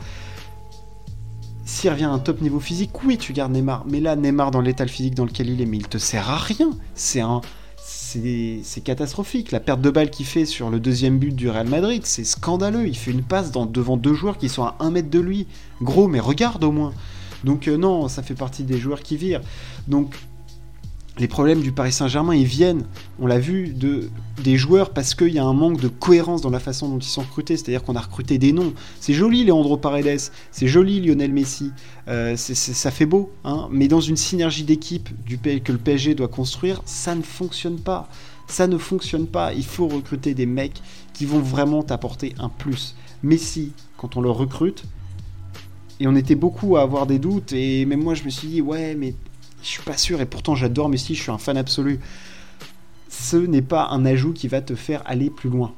S'il 1.67 1.91
revient 1.91 2.05
à 2.05 2.11
un 2.11 2.19
top 2.19 2.41
niveau 2.41 2.59
physique, 2.59 3.05
oui, 3.05 3.19
tu 3.19 3.35
gardes 3.35 3.53
Neymar. 3.53 3.85
Mais 3.87 4.01
là, 4.01 4.17
Neymar, 4.17 4.51
dans 4.51 4.63
l'état 4.63 4.87
physique 4.87 5.15
dans 5.15 5.27
lequel 5.27 5.51
il 5.51 5.61
est, 5.61 5.67
mais 5.67 5.77
il 5.77 5.89
te 5.89 5.99
sert 5.99 6.31
à 6.31 6.39
rien. 6.39 6.71
C'est 6.95 7.21
un. 7.21 7.43
C'est 7.77 8.83
catastrophique. 8.83 9.53
La 9.53 9.61
perte 9.61 9.83
de 9.83 9.91
balle 9.91 10.09
qu'il 10.09 10.25
fait 10.25 10.47
sur 10.47 10.71
le 10.71 10.81
deuxième 10.81 11.19
but 11.19 11.37
du 11.37 11.51
Real 11.51 11.69
Madrid, 11.69 12.07
c'est 12.07 12.25
scandaleux. 12.25 12.89
Il 12.89 12.97
fait 12.97 13.11
une 13.11 13.23
passe 13.23 13.51
dans, 13.53 13.67
devant 13.67 13.99
deux 13.99 14.15
joueurs 14.15 14.39
qui 14.39 14.49
sont 14.49 14.63
à 14.63 14.77
un 14.81 14.91
mètre 14.91 15.11
de 15.11 15.21
lui. 15.21 15.47
Gros, 15.83 16.09
mais 16.09 16.19
regarde 16.19 16.65
au 16.65 16.73
moins. 16.73 16.95
Donc, 17.45 17.69
euh, 17.69 17.77
non, 17.77 18.09
ça 18.09 18.23
fait 18.23 18.35
partie 18.35 18.65
des 18.65 18.79
joueurs 18.79 19.03
qui 19.03 19.17
virent. 19.17 19.43
Donc, 19.87 20.15
les 21.19 21.29
problèmes 21.29 21.61
du 21.61 21.73
Paris 21.73 21.93
Saint-Germain, 21.93 22.35
ils 22.35 22.47
viennent, 22.47 22.85
on 23.19 23.27
l'a 23.27 23.41
vu, 23.41 23.71
de, 23.71 24.09
des 24.45 24.57
joueurs 24.57 24.91
parce 24.91 25.15
qu'il 25.15 25.33
y 25.33 25.39
a 25.39 25.45
un 25.45 25.53
manque 25.53 25.81
de 25.81 25.89
cohérence 25.89 26.43
dans 26.43 26.51
la 26.51 26.61
façon 26.61 26.89
dont 26.89 26.99
ils 26.99 27.09
sont 27.09 27.23
recrutés. 27.23 27.57
C'est-à-dire 27.57 27.83
qu'on 27.83 27.97
a 27.97 28.01
recruté 28.01 28.39
des 28.39 28.53
noms. 28.53 28.73
C'est 29.01 29.15
joli, 29.15 29.45
Leandro 29.45 29.77
Paredes, 29.77 30.31
c'est 30.53 30.69
joli, 30.69 31.01
Lionel 31.01 31.33
Messi. 31.33 31.73
Euh, 32.07 32.37
ça 32.37 32.91
fait 32.91 33.07
beau, 33.07 33.33
hein 33.45 33.69
mais 33.71 33.89
dans 33.89 34.01
une 34.01 34.17
synergie 34.17 34.65
d'équipe 34.65 35.09
que 35.27 35.73
le 35.73 35.79
PSG 35.79 36.15
doit 36.15 36.29
construire, 36.29 36.83
ça 36.85 37.15
ne 37.15 37.23
fonctionne 37.23 37.81
pas. 37.81 38.09
Ça 38.47 38.67
ne 38.67 38.79
fonctionne 38.79 39.27
pas. 39.27 39.53
Il 39.53 39.65
faut 39.65 39.89
recruter 39.89 40.35
des 40.35 40.47
mecs 40.47 40.81
qui 41.13 41.27
vont 41.27 41.41
vraiment 41.41 41.83
t'apporter 41.83 42.35
un 42.39 42.49
plus. 42.49 42.95
Messi, 43.23 43.73
quand 43.97 44.17
on 44.17 44.21
le 44.21 44.31
recrute, 44.31 44.85
et 46.01 46.07
on 46.07 46.15
était 46.15 46.35
beaucoup 46.35 46.77
à 46.77 46.83
avoir 46.83 47.07
des 47.07 47.19
doutes, 47.19 47.53
et 47.53 47.85
même 47.87 48.03
moi 48.03 48.15
je 48.15 48.25
me 48.25 48.31
suis 48.31 48.49
dit, 48.49 48.63
ouais, 48.63 48.95
mais 48.95 49.15
je 49.63 49.69
suis 49.69 49.83
pas 49.83 49.97
sûr, 49.97 50.21
et 50.21 50.27
pourtant 50.27 50.55
j'adore 50.55 50.89
Messi, 50.89 51.15
je 51.15 51.23
suis 51.23 51.31
un 51.31 51.39
fan 51.39 51.57
absolu. 51.57 52.01
Ce 53.09 53.37
n'est 53.37 53.63
pas 53.63 53.89
un 53.91 54.05
ajout 54.07 54.33
qui 54.33 54.49
va 54.49 54.61
te 54.61 54.75
faire 54.75 55.03
aller 55.07 55.31
plus 55.31 55.51
loin. 55.51 55.75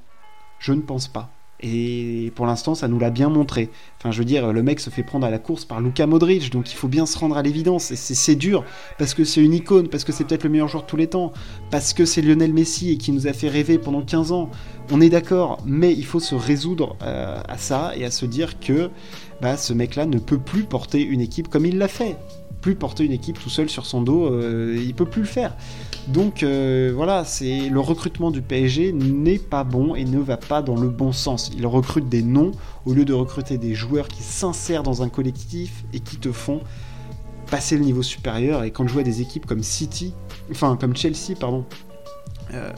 Je 0.58 0.72
ne 0.72 0.82
pense 0.82 1.08
pas. 1.08 1.30
Et 1.62 2.32
pour 2.34 2.46
l'instant, 2.46 2.74
ça 2.74 2.88
nous 2.88 2.98
l'a 2.98 3.10
bien 3.10 3.28
montré. 3.28 3.70
Enfin, 3.98 4.10
je 4.10 4.18
veux 4.18 4.24
dire, 4.24 4.52
le 4.52 4.62
mec 4.62 4.80
se 4.80 4.90
fait 4.90 5.02
prendre 5.02 5.26
à 5.26 5.30
la 5.30 5.38
course 5.38 5.64
par 5.64 5.80
Luka 5.80 6.06
Modric, 6.06 6.50
donc 6.50 6.72
il 6.72 6.74
faut 6.74 6.88
bien 6.88 7.06
se 7.06 7.18
rendre 7.18 7.36
à 7.36 7.42
l'évidence. 7.42 7.90
Et 7.90 7.96
c'est 7.96 8.34
dur, 8.34 8.64
parce 8.98 9.14
que 9.14 9.24
c'est 9.24 9.42
une 9.42 9.52
icône, 9.52 9.88
parce 9.88 10.04
que 10.04 10.12
c'est 10.12 10.24
peut-être 10.24 10.44
le 10.44 10.50
meilleur 10.50 10.68
joueur 10.68 10.84
de 10.84 10.88
tous 10.88 10.96
les 10.96 11.08
temps, 11.08 11.32
parce 11.70 11.92
que 11.92 12.04
c'est 12.04 12.22
Lionel 12.22 12.52
Messi 12.52 12.92
et 12.92 12.96
qui 12.96 13.12
nous 13.12 13.26
a 13.26 13.32
fait 13.32 13.48
rêver 13.48 13.78
pendant 13.78 14.02
15 14.02 14.32
ans. 14.32 14.50
On 14.90 15.00
est 15.00 15.10
d'accord, 15.10 15.58
mais 15.66 15.92
il 15.92 16.04
faut 16.04 16.20
se 16.20 16.34
résoudre 16.34 16.96
euh, 17.02 17.40
à 17.46 17.58
ça 17.58 17.92
et 17.96 18.04
à 18.04 18.10
se 18.10 18.26
dire 18.26 18.58
que 18.58 18.90
bah, 19.40 19.56
ce 19.56 19.72
mec-là 19.72 20.06
ne 20.06 20.18
peut 20.18 20.38
plus 20.38 20.64
porter 20.64 21.02
une 21.02 21.20
équipe 21.20 21.48
comme 21.48 21.66
il 21.66 21.78
l'a 21.78 21.88
fait 21.88 22.16
plus 22.60 22.74
porter 22.74 23.04
une 23.04 23.12
équipe 23.12 23.38
tout 23.38 23.50
seul 23.50 23.68
sur 23.68 23.86
son 23.86 24.02
dos, 24.02 24.26
euh, 24.26 24.76
il 24.78 24.94
peut 24.94 25.06
plus 25.06 25.22
le 25.22 25.28
faire. 25.28 25.56
Donc 26.08 26.42
euh, 26.42 26.92
voilà, 26.94 27.24
c'est 27.24 27.68
le 27.68 27.80
recrutement 27.80 28.30
du 28.30 28.42
PSG 28.42 28.92
n'est 28.92 29.38
pas 29.38 29.64
bon 29.64 29.94
et 29.94 30.04
ne 30.04 30.18
va 30.18 30.36
pas 30.36 30.62
dans 30.62 30.76
le 30.76 30.88
bon 30.88 31.12
sens. 31.12 31.50
Il 31.56 31.66
recrute 31.66 32.08
des 32.08 32.22
noms 32.22 32.52
au 32.86 32.94
lieu 32.94 33.04
de 33.04 33.12
recruter 33.12 33.58
des 33.58 33.74
joueurs 33.74 34.08
qui 34.08 34.22
s'insèrent 34.22 34.82
dans 34.82 35.02
un 35.02 35.08
collectif 35.08 35.84
et 35.92 36.00
qui 36.00 36.16
te 36.16 36.32
font 36.32 36.60
passer 37.50 37.76
le 37.76 37.84
niveau 37.84 38.02
supérieur. 38.02 38.64
Et 38.64 38.70
quand 38.70 38.86
je 38.86 38.92
vois 38.92 39.02
des 39.02 39.20
équipes 39.20 39.46
comme 39.46 39.62
City, 39.62 40.14
enfin 40.50 40.76
comme 40.76 40.96
Chelsea, 40.96 41.36
pardon, 41.38 41.64
euh, 42.54 42.70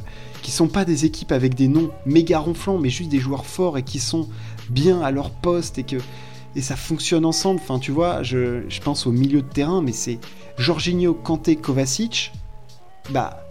qui 0.43 0.51
sont 0.51 0.69
pas 0.69 0.85
des 0.85 1.05
équipes 1.05 1.33
avec 1.33 1.55
des 1.55 1.69
noms 1.69 1.91
méga 2.05 2.39
ronflants, 2.41 2.79
mais 2.79 2.91
juste 2.91 3.11
des 3.11 3.21
joueurs 3.21 3.47
forts 3.47 3.79
et 3.79 3.83
qui 3.83 4.01
sont 4.01 4.29
bien 4.69 5.01
à 5.01 5.11
leur 5.11 5.31
poste 5.31 5.79
et 5.79 5.85
que 5.85 5.97
et 6.55 6.61
ça 6.61 6.77
fonctionne 6.77 7.25
ensemble. 7.25 7.61
Enfin, 7.63 7.79
tu 7.79 7.93
vois, 7.93 8.23
je, 8.23 8.81
pense 8.81 9.07
au 9.07 9.13
milieu 9.13 9.43
de 9.43 9.49
terrain, 9.49 9.83
mais 9.83 9.93
c'est 9.93 10.19
Jorginho, 10.59 11.15
Kanté, 11.15 11.57
Kovacic. 11.57 12.33
Bah, 13.11 13.45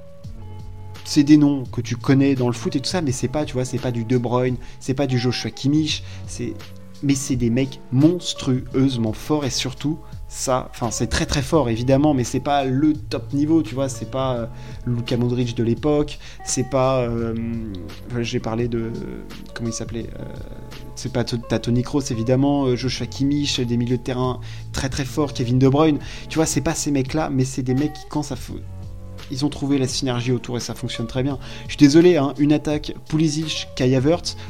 c'est 1.04 1.24
des 1.24 1.38
noms 1.38 1.66
que 1.66 1.82
tu 1.82 1.96
connais 1.96 2.36
dans 2.36 2.48
le 2.48 2.54
foot 2.54 2.76
et 2.76 2.80
tout 2.80 2.90
ça, 2.90 3.02
mais 3.02 3.12
c'est 3.12 3.28
pas, 3.28 3.46
tu 3.46 3.54
vois, 3.54 3.66
c'est 3.66 3.80
pas 3.80 3.92
du 3.92 4.06
De 4.06 4.18
Bruyne, 4.18 4.56
c'est 4.80 4.94
pas 4.94 5.08
du 5.08 5.20
Joshua 5.20 5.52
Kimmich, 5.52 6.04
c'est, 6.28 6.54
mais 7.04 7.16
c'est 7.16 7.36
des 7.36 7.50
mecs 7.50 7.80
monstrueusement 7.92 9.14
forts 9.14 9.44
et 9.44 9.50
surtout 9.50 9.98
ça, 10.34 10.72
c'est 10.92 11.08
très 11.08 11.26
très 11.26 11.42
fort 11.42 11.70
évidemment, 11.70 12.14
mais 12.14 12.24
c'est 12.24 12.40
pas 12.40 12.64
le 12.64 12.94
top 12.94 13.34
niveau, 13.34 13.62
tu 13.62 13.76
vois, 13.76 13.90
c'est 13.90 14.10
pas 14.10 14.38
euh, 14.38 14.46
Luka 14.88 15.18
Modric 15.18 15.58
de 15.58 15.64
l'époque, 15.64 16.20
c'est 16.46 16.70
pas, 16.70 17.02
euh, 17.02 17.36
j'ai 18.22 18.40
parlé 18.40 18.70
de, 18.70 18.92
comment 19.54 19.70
il 19.70 19.74
s'appelait, 19.74 20.10
euh, 20.20 20.24
c'est 20.96 21.12
pas 21.12 21.26
Tony 21.26 21.84
Kroos 21.84 22.10
évidemment, 22.12 22.74
Joshua 22.78 23.08
Kimmich, 23.08 23.60
des 23.60 23.76
milieux 23.76 23.98
de 23.98 24.04
terrain 24.04 24.40
très 24.72 24.88
très 24.88 25.04
forts, 25.04 25.34
Kevin 25.34 25.60
De 25.60 25.68
Bruyne, 25.68 26.00
tu 26.30 26.38
vois, 26.38 26.46
c'est 26.46 26.62
pas 26.62 26.76
ces 26.76 26.92
mecs 26.92 27.14
là, 27.14 27.30
mais 27.30 27.44
c'est 27.44 27.62
des 27.62 27.76
mecs 27.76 27.92
qui 27.92 28.06
quand 28.10 28.24
ça, 28.24 28.38
ils 29.32 29.46
ont 29.46 29.50
trouvé 29.50 29.78
la 29.78 29.88
synergie 29.88 30.32
autour 30.32 30.58
et 30.58 30.60
ça 30.60 30.76
fonctionne 30.76 31.08
très 31.08 31.24
bien. 31.24 31.40
Je 31.64 31.72
suis 31.72 31.78
désolé, 31.78 32.18
hein, 32.18 32.34
une 32.38 32.54
attaque 32.54 32.94
Pulisic, 33.10 33.68
Kai 33.76 34.00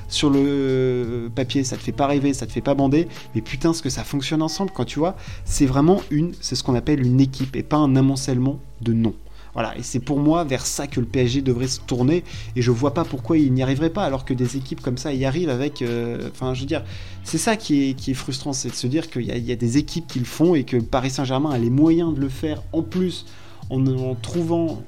sur 0.08 0.30
le 0.30 1.30
papier, 1.34 1.64
ça 1.64 1.78
te 1.78 1.82
fait 1.82 1.92
pas 1.92 2.08
rêver, 2.08 2.34
ça 2.34 2.46
te 2.46 2.52
fait 2.52 2.62
pas 2.62 2.74
bander, 2.74 3.08
mais 3.36 3.42
putain, 3.42 3.74
ce 3.74 3.82
que 3.82 3.90
ça 3.90 4.04
fonctionne 4.04 4.42
ensemble 4.42 4.72
quand 4.74 4.86
tu 4.86 5.00
vois, 5.00 5.16
c'est 5.46 5.66
vraiment 5.66 6.02
une, 6.10 6.32
c'est 6.42 6.56
ce 6.56 6.64
qu'on 6.64 6.76
appelle 6.76 7.06
une 7.06 7.20
équipe 7.20 7.56
et 7.56 7.64
pas 7.64 7.78
un 7.78 7.96
amoncellement 7.96 8.60
de 8.82 8.94
noms. 8.94 9.16
Voilà, 9.54 9.78
et 9.78 9.84
c'est 9.84 10.00
pour 10.00 10.20
moi 10.20 10.46
vers 10.46 10.66
ça 10.66 10.88
que 10.88 11.02
le 11.02 11.06
PSG 11.06 11.42
devrait 11.42 11.68
se 11.68 11.82
tourner, 11.82 12.24
et 12.56 12.62
je 12.62 12.72
vois 12.72 12.94
pas 12.94 13.04
pourquoi 13.04 13.38
il 13.38 13.52
n'y 13.52 13.62
arriverait 13.62 13.90
pas, 13.90 14.06
alors 14.06 14.24
que 14.24 14.34
des 14.34 14.56
équipes 14.56 14.82
comme 14.82 14.98
ça 14.98 15.14
y 15.14 15.26
arrivent 15.26 15.50
avec. 15.50 15.82
Euh, 15.82 16.30
enfin, 16.32 16.54
je 16.54 16.62
veux 16.62 16.66
dire, 16.66 16.84
c'est 17.24 17.38
ça 17.38 17.58
qui 17.58 17.90
est, 17.90 18.14
frustrant, 18.14 18.54
c'est 18.54 18.70
de 18.70 18.76
se 18.76 18.88
dire 18.88 19.10
qu'il 19.10 19.24
y, 19.24 19.52
a 19.52 19.56
des 19.56 19.78
équipes 19.78 20.08
qui 20.08 20.20
le 20.20 20.26
font 20.26 20.56
et 20.56 20.64
que 20.64 20.78
Paris 20.78 21.10
Saint-Germain 21.10 21.52
a 21.52 21.58
les 21.58 21.70
moyens 21.70 22.14
de 22.14 22.22
le 22.22 22.30
faire 22.30 22.64
en 22.72 22.82
plus 22.82 23.26
en, 23.70 24.16
trouvant 24.16 24.82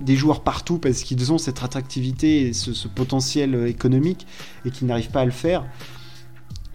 des 0.00 0.16
joueurs 0.16 0.42
partout 0.42 0.78
parce 0.78 1.02
qu'ils 1.02 1.32
ont 1.32 1.38
cette 1.38 1.62
attractivité 1.62 2.48
et 2.48 2.52
ce, 2.52 2.88
potentiel 2.88 3.66
économique 3.66 4.26
et 4.64 4.70
qu'ils 4.70 4.86
n'arrivent 4.86 5.10
pas 5.10 5.20
à 5.20 5.24
le 5.24 5.30
faire 5.30 5.64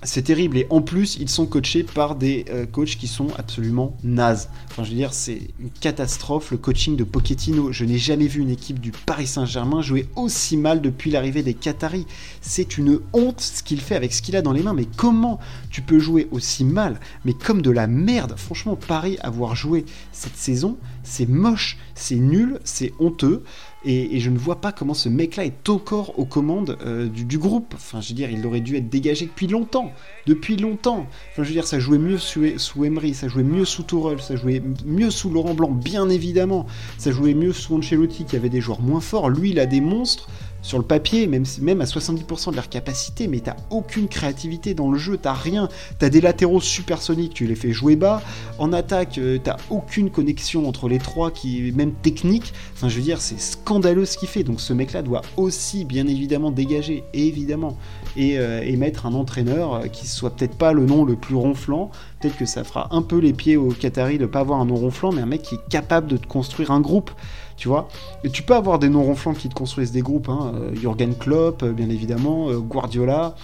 c'est 0.04 0.22
terrible. 0.22 0.58
Et 0.58 0.68
en 0.70 0.82
plus, 0.82 1.18
ils 1.20 1.30
sont 1.30 1.46
coachés 1.46 1.84
par 1.84 2.16
des 2.16 2.46
euh, 2.50 2.66
coachs 2.66 2.98
qui 2.98 3.08
sont 3.08 3.28
absolument 3.38 3.98
nazes. 4.04 4.50
Enfin, 4.70 4.84
je 4.84 4.92
veux 4.92 4.96
dire, 4.96 5.14
c'est 5.14 5.42
une 5.60 5.72
catastrophe 5.72 6.52
le 6.52 6.58
coaching 6.58 6.96
de 6.96 7.04
Pochettino. 7.04 7.72
Je 7.72 7.84
n'ai 7.84 7.98
jamais 7.98 8.28
vu 8.28 8.42
une 8.42 8.52
équipe 8.52 8.80
du 8.80 8.92
Paris 8.92 9.28
Saint-Germain 9.28 9.82
jouer 9.82 10.08
aussi 10.16 10.56
mal 10.56 10.82
depuis 10.82 11.10
l'arrivée 11.10 11.42
des 11.42 11.56
Qataris. 11.56 12.06
C'est 12.42 12.78
une 12.78 13.00
honte 13.14 13.42
ce 13.42 13.64
qu'il 13.64 13.82
fait 13.82 13.96
avec 13.96 14.14
ce 14.14 14.22
qu'il 14.22 14.36
a 14.36 14.42
dans 14.42 14.52
les 14.52 14.62
mains. 14.62 14.74
Mais 14.74 14.88
comment 14.98 15.40
tu 15.72 15.82
peux 15.82 16.00
jouer 16.00 16.28
aussi 16.32 16.64
mal 16.64 17.00
Mais 17.26 17.34
comme 17.34 17.62
de 17.62 17.72
la 17.72 17.88
merde? 17.88 18.36
Franchement, 18.38 18.76
Paris 18.76 19.18
avoir 19.22 19.56
joué 19.56 19.86
cette 20.12 20.38
saison, 20.38 20.78
c'est 21.04 21.28
moche, 21.28 21.78
c'est 21.96 22.16
nul, 22.16 22.60
c'est 22.64 22.94
honteux. 23.00 23.44
Et, 23.90 24.20
je 24.20 24.30
ne 24.30 24.38
vois 24.38 24.60
pas 24.60 24.74
comment 24.74 24.94
ce 24.94 25.08
mec-là 25.08 25.46
est 25.46 25.70
encore 25.70 26.20
aux 26.20 26.26
commandes 26.26 26.78
euh, 26.86 27.08
du, 27.08 27.38
groupe. 27.38 27.74
Enfin, 27.74 28.02
je 28.02 28.10
veux 28.10 28.16
dire, 28.16 28.30
il 28.30 28.46
aurait 28.46 28.60
dû 28.60 28.76
être 28.76 28.90
dégagé 28.90 29.28
depuis 29.28 29.48
longtemps. 29.48 29.94
Depuis 30.26 30.58
longtemps. 30.58 31.08
Enfin, 31.32 31.44
je 31.44 31.48
veux 31.48 31.54
dire, 31.54 31.66
ça 31.66 31.80
jouait 31.80 31.98
mieux 31.98 32.18
sous, 32.18 32.44
sous 32.58 32.84
Emery, 32.84 33.14
ça 33.14 33.30
jouait 33.30 33.44
mieux 33.44 33.64
sous 33.64 33.84
Tourelle, 33.84 34.20
ça 34.20 34.36
jouait 34.36 34.62
mieux 34.86 35.10
sous 35.10 35.30
Laurent 35.30 35.54
Blanc, 35.54 35.72
bien 35.72 36.10
évidemment. 36.10 36.66
Ça 36.98 37.12
jouait 37.12 37.34
mieux 37.34 37.54
sous 37.54 37.76
Ancelotti, 37.76 38.26
qui 38.26 38.36
avait 38.36 38.50
des 38.50 38.60
joueurs 38.60 38.82
moins 38.82 39.00
forts. 39.00 39.30
Lui, 39.30 39.52
il 39.52 39.60
a 39.60 39.66
des 39.66 39.80
monstres 39.80 40.28
sur 40.68 40.78
le 40.78 40.84
papier, 40.84 41.28
même, 41.28 41.46
à 41.82 41.86
70% 41.86 42.52
de 42.52 42.56
leur 42.58 42.68
capacité, 42.68 43.30
mais 43.30 43.40
t'as 43.40 43.56
aucune 43.70 44.10
créativité 44.10 44.74
dans 44.74 44.92
le 44.92 44.98
jeu, 44.98 45.18
t'as 45.18 45.32
rien. 45.32 45.70
T'as 45.98 46.10
des 46.10 46.20
latéraux 46.20 46.60
supersoniques, 46.60 47.34
tu 47.34 47.48
les 47.48 47.56
fais 47.56 47.72
jouer 47.72 47.96
bas. 47.96 48.22
En 48.60 48.74
attaque, 48.74 49.18
euh, 49.18 49.38
t'as 49.42 49.56
aucune 49.70 50.10
connexion 50.10 50.68
entre 50.68 50.90
les 50.90 50.98
trois, 50.98 51.32
qui 51.32 51.72
même 51.74 51.94
technique. 51.94 52.52
Enfin, 52.74 52.90
je 52.90 52.98
veux 52.98 53.02
dire, 53.02 53.22
c'est 53.22 53.40
scandaleux 53.40 54.04
ce 54.04 54.18
qu'il 54.18 54.28
fait. 54.28 54.44
Donc 54.44 54.60
ce 54.60 54.74
mec-là 54.74 55.04
doit 55.04 55.22
aussi, 55.38 55.86
bien 55.86 56.06
évidemment, 56.06 56.52
dégager, 56.52 57.06
évidemment, 57.14 57.78
et, 58.18 58.38
euh, 58.38 58.62
et 58.62 58.76
mettre 58.76 59.06
un 59.06 59.14
entraîneur 59.14 59.74
euh, 59.74 59.88
qui 59.88 60.06
soit 60.06 60.32
peut-être 60.32 60.58
pas 60.58 60.74
le 60.74 60.86
nom 60.86 61.06
le 61.06 61.16
plus 61.16 61.36
ronflant. 61.36 61.92
Peut-être 62.20 62.36
que 62.36 62.46
ça 62.46 62.66
fera 62.66 62.94
un 62.94 63.04
peu 63.04 63.20
les 63.20 63.32
pieds 63.32 63.56
aux 63.56 63.70
Qataris 63.70 64.18
de 64.18 64.26
pas 64.26 64.42
avoir 64.42 64.60
un 64.60 64.66
nom 64.66 64.76
ronflant, 64.76 65.14
mais 65.14 65.22
un 65.22 65.28
mec 65.28 65.44
qui 65.44 65.56
est 65.56 65.70
capable 65.70 66.08
de 66.08 66.18
te 66.18 66.28
construire 66.28 66.72
un 66.72 66.82
groupe 66.82 67.12
tu 67.58 67.68
vois. 67.68 67.90
Et 68.24 68.30
tu 68.30 68.44
peux 68.44 68.56
avoir 68.56 68.80
des 68.80 68.88
noms 68.88 69.04
ronflants 69.04 69.34
qui 69.34 69.50
te 69.50 69.56
construisent 69.56 69.92
des 69.92 70.02
groupes, 70.02 70.30
hein. 70.30 70.54
Euh, 70.56 70.76
Jürgen 70.76 71.16
Klopp, 71.16 71.64
euh, 71.64 71.74
bien 71.74 71.90
évidemment, 71.90 72.50
euh, 72.50 72.60
Guardiola, 72.60 73.36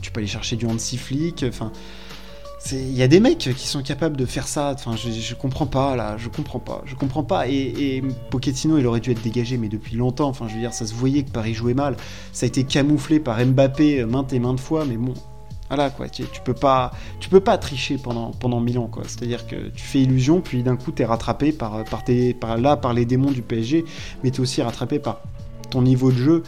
tu 0.00 0.10
peux 0.10 0.20
aller 0.20 0.26
chercher 0.26 0.56
du 0.56 0.64
Hansi 0.66 0.96
Flick, 0.96 1.44
enfin... 1.46 1.70
Il 2.72 2.96
y 2.96 3.02
a 3.04 3.06
des 3.06 3.20
mecs 3.20 3.38
qui 3.38 3.68
sont 3.68 3.80
capables 3.80 4.16
de 4.16 4.26
faire 4.26 4.48
ça. 4.48 4.72
Enfin, 4.74 4.96
je, 4.96 5.34
comprends 5.36 5.66
pas 5.66 5.94
là, 5.94 6.16
je 6.18 6.28
comprends 6.28 6.58
pas, 6.58 6.82
je 6.84 6.96
comprends 6.96 7.22
pas. 7.22 7.46
Et, 7.46 7.52
et, 7.52 8.02
Pochettino, 8.30 8.76
il 8.76 8.86
aurait 8.88 8.98
dû 8.98 9.12
être 9.12 9.22
dégagé, 9.22 9.56
mais 9.56 9.68
depuis 9.68 9.94
longtemps. 9.94 10.28
Enfin, 10.28 10.48
je 10.48 10.54
veux 10.54 10.60
dire, 10.60 10.72
ça 10.74 10.84
se 10.84 10.92
voyait 10.92 11.22
que 11.22 11.30
Paris 11.30 11.54
jouait 11.54 11.74
mal. 11.74 11.96
Ça 12.32 12.44
a 12.44 12.48
été 12.48 12.64
camouflé 12.64 13.20
par 13.20 13.38
Mbappé 13.38 14.04
maintes 14.04 14.32
et 14.32 14.40
maintes 14.40 14.58
fois, 14.58 14.84
mais 14.84 14.96
bon, 14.96 15.14
voilà 15.68 15.90
quoi, 15.90 16.08
tu, 16.08 16.24
peux 16.44 16.54
pas, 16.54 16.92
tu 17.20 17.28
peux 17.28 17.40
pas 17.40 17.58
tricher 17.58 17.98
pendant 17.98 18.30
pendant 18.30 18.60
mille 18.60 18.78
ans 18.78 18.88
quoi. 18.88 19.02
C'est-à-dire 19.06 19.46
que 19.46 19.68
tu 19.68 19.82
fais 19.82 20.00
illusion, 20.00 20.40
puis 20.40 20.62
d'un 20.62 20.76
coup 20.76 20.92
tu 20.92 21.02
es 21.02 21.04
rattrapé 21.04 21.52
par 21.52 21.84
tes 22.04 22.36
là 22.58 22.76
par 22.76 22.92
les 22.92 23.04
démons 23.04 23.32
du 23.32 23.42
PSG, 23.42 23.84
mais 24.22 24.30
tu 24.30 24.38
es 24.38 24.40
aussi 24.40 24.62
rattrapé 24.62 24.98
par 24.98 25.20
ton 25.70 25.82
niveau 25.82 26.10
de 26.10 26.16
jeu 26.16 26.42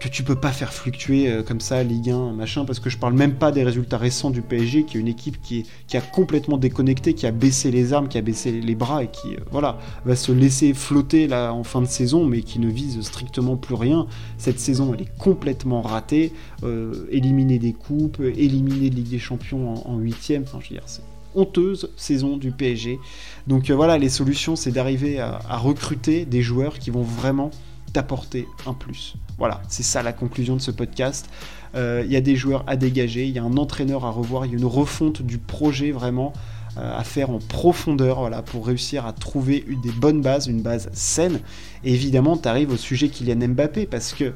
que 0.00 0.08
tu 0.08 0.22
peux 0.22 0.34
pas 0.34 0.50
faire 0.50 0.72
fluctuer 0.72 1.30
euh, 1.30 1.42
comme 1.42 1.60
ça 1.60 1.82
Ligue 1.82 2.10
1, 2.10 2.32
machin, 2.32 2.64
parce 2.64 2.80
que 2.80 2.88
je 2.88 2.96
parle 2.96 3.12
même 3.12 3.34
pas 3.34 3.52
des 3.52 3.62
résultats 3.62 3.98
récents 3.98 4.30
du 4.30 4.40
PSG, 4.40 4.84
qui 4.84 4.96
est 4.96 5.00
une 5.00 5.08
équipe 5.08 5.40
qui, 5.42 5.66
a 5.92 6.00
complètement 6.00 6.56
déconnecté, 6.56 7.12
qui 7.12 7.26
a 7.26 7.30
baissé 7.30 7.70
les 7.70 7.92
armes, 7.92 8.08
qui 8.08 8.16
a 8.16 8.22
baissé 8.22 8.50
les 8.50 8.74
bras 8.74 9.04
et 9.04 9.08
qui, 9.08 9.34
euh, 9.34 9.40
voilà, 9.50 9.78
va 10.06 10.16
se 10.16 10.32
laisser 10.32 10.72
flotter 10.72 11.32
en 11.32 11.62
fin 11.64 11.82
de 11.82 11.86
saison, 11.86 12.24
mais 12.24 12.40
qui 12.40 12.58
ne 12.58 12.68
vise 12.68 13.00
strictement 13.02 13.56
plus 13.56 13.74
rien. 13.74 14.06
Cette 14.38 14.58
saison, 14.58 14.94
elle 14.94 15.02
est 15.02 15.18
complètement 15.18 15.82
ratée, 15.82 16.32
euh, 16.62 17.06
éliminée 17.10 17.58
des 17.58 17.74
coupes, 17.74 18.20
éliminée 18.20 18.88
de 18.88 18.96
Ligue 18.96 19.10
des 19.10 19.18
Champions 19.18 19.86
en 19.86 19.98
huitième, 19.98 20.44
enfin, 20.44 20.58
je 20.62 20.74
veux 20.74 20.80
c'est 20.86 21.02
honteuse 21.36 21.90
saison 21.96 22.38
du 22.38 22.50
PSG. 22.50 22.98
Donc 23.46 23.70
voilà, 23.70 23.98
les 23.98 24.08
solutions, 24.08 24.56
c'est 24.56 24.72
d'arriver 24.72 25.20
à 25.20 25.58
recruter 25.58 26.24
des 26.24 26.42
joueurs 26.42 26.80
qui 26.80 26.90
vont 26.90 27.02
vraiment 27.02 27.52
t'apporter 27.92 28.48
un 28.66 28.74
plus. 28.74 29.14
Voilà, 29.38 29.62
c'est 29.68 29.82
ça 29.82 30.02
la 30.02 30.12
conclusion 30.12 30.56
de 30.56 30.60
ce 30.60 30.70
podcast. 30.70 31.28
Euh, 31.74 32.02
il 32.04 32.12
y 32.12 32.16
a 32.16 32.20
des 32.20 32.36
joueurs 32.36 32.64
à 32.66 32.76
dégager, 32.76 33.26
il 33.26 33.34
y 33.34 33.38
a 33.38 33.44
un 33.44 33.56
entraîneur 33.56 34.04
à 34.04 34.10
revoir, 34.10 34.46
il 34.46 34.52
y 34.52 34.54
a 34.54 34.58
une 34.58 34.64
refonte 34.64 35.22
du 35.22 35.38
projet 35.38 35.92
vraiment 35.92 36.32
euh, 36.76 36.98
à 36.98 37.04
faire 37.04 37.30
en 37.30 37.38
profondeur 37.38 38.20
voilà, 38.20 38.42
pour 38.42 38.66
réussir 38.66 39.06
à 39.06 39.12
trouver 39.12 39.64
des 39.82 39.92
bonnes 39.92 40.20
bases, 40.20 40.46
une 40.46 40.62
base 40.62 40.88
saine. 40.92 41.40
Évidemment, 41.84 42.36
tu 42.36 42.48
arrives 42.48 42.70
au 42.70 42.76
sujet 42.76 43.08
Kylian 43.08 43.48
Mbappé 43.48 43.86
parce 43.86 44.12
que 44.12 44.32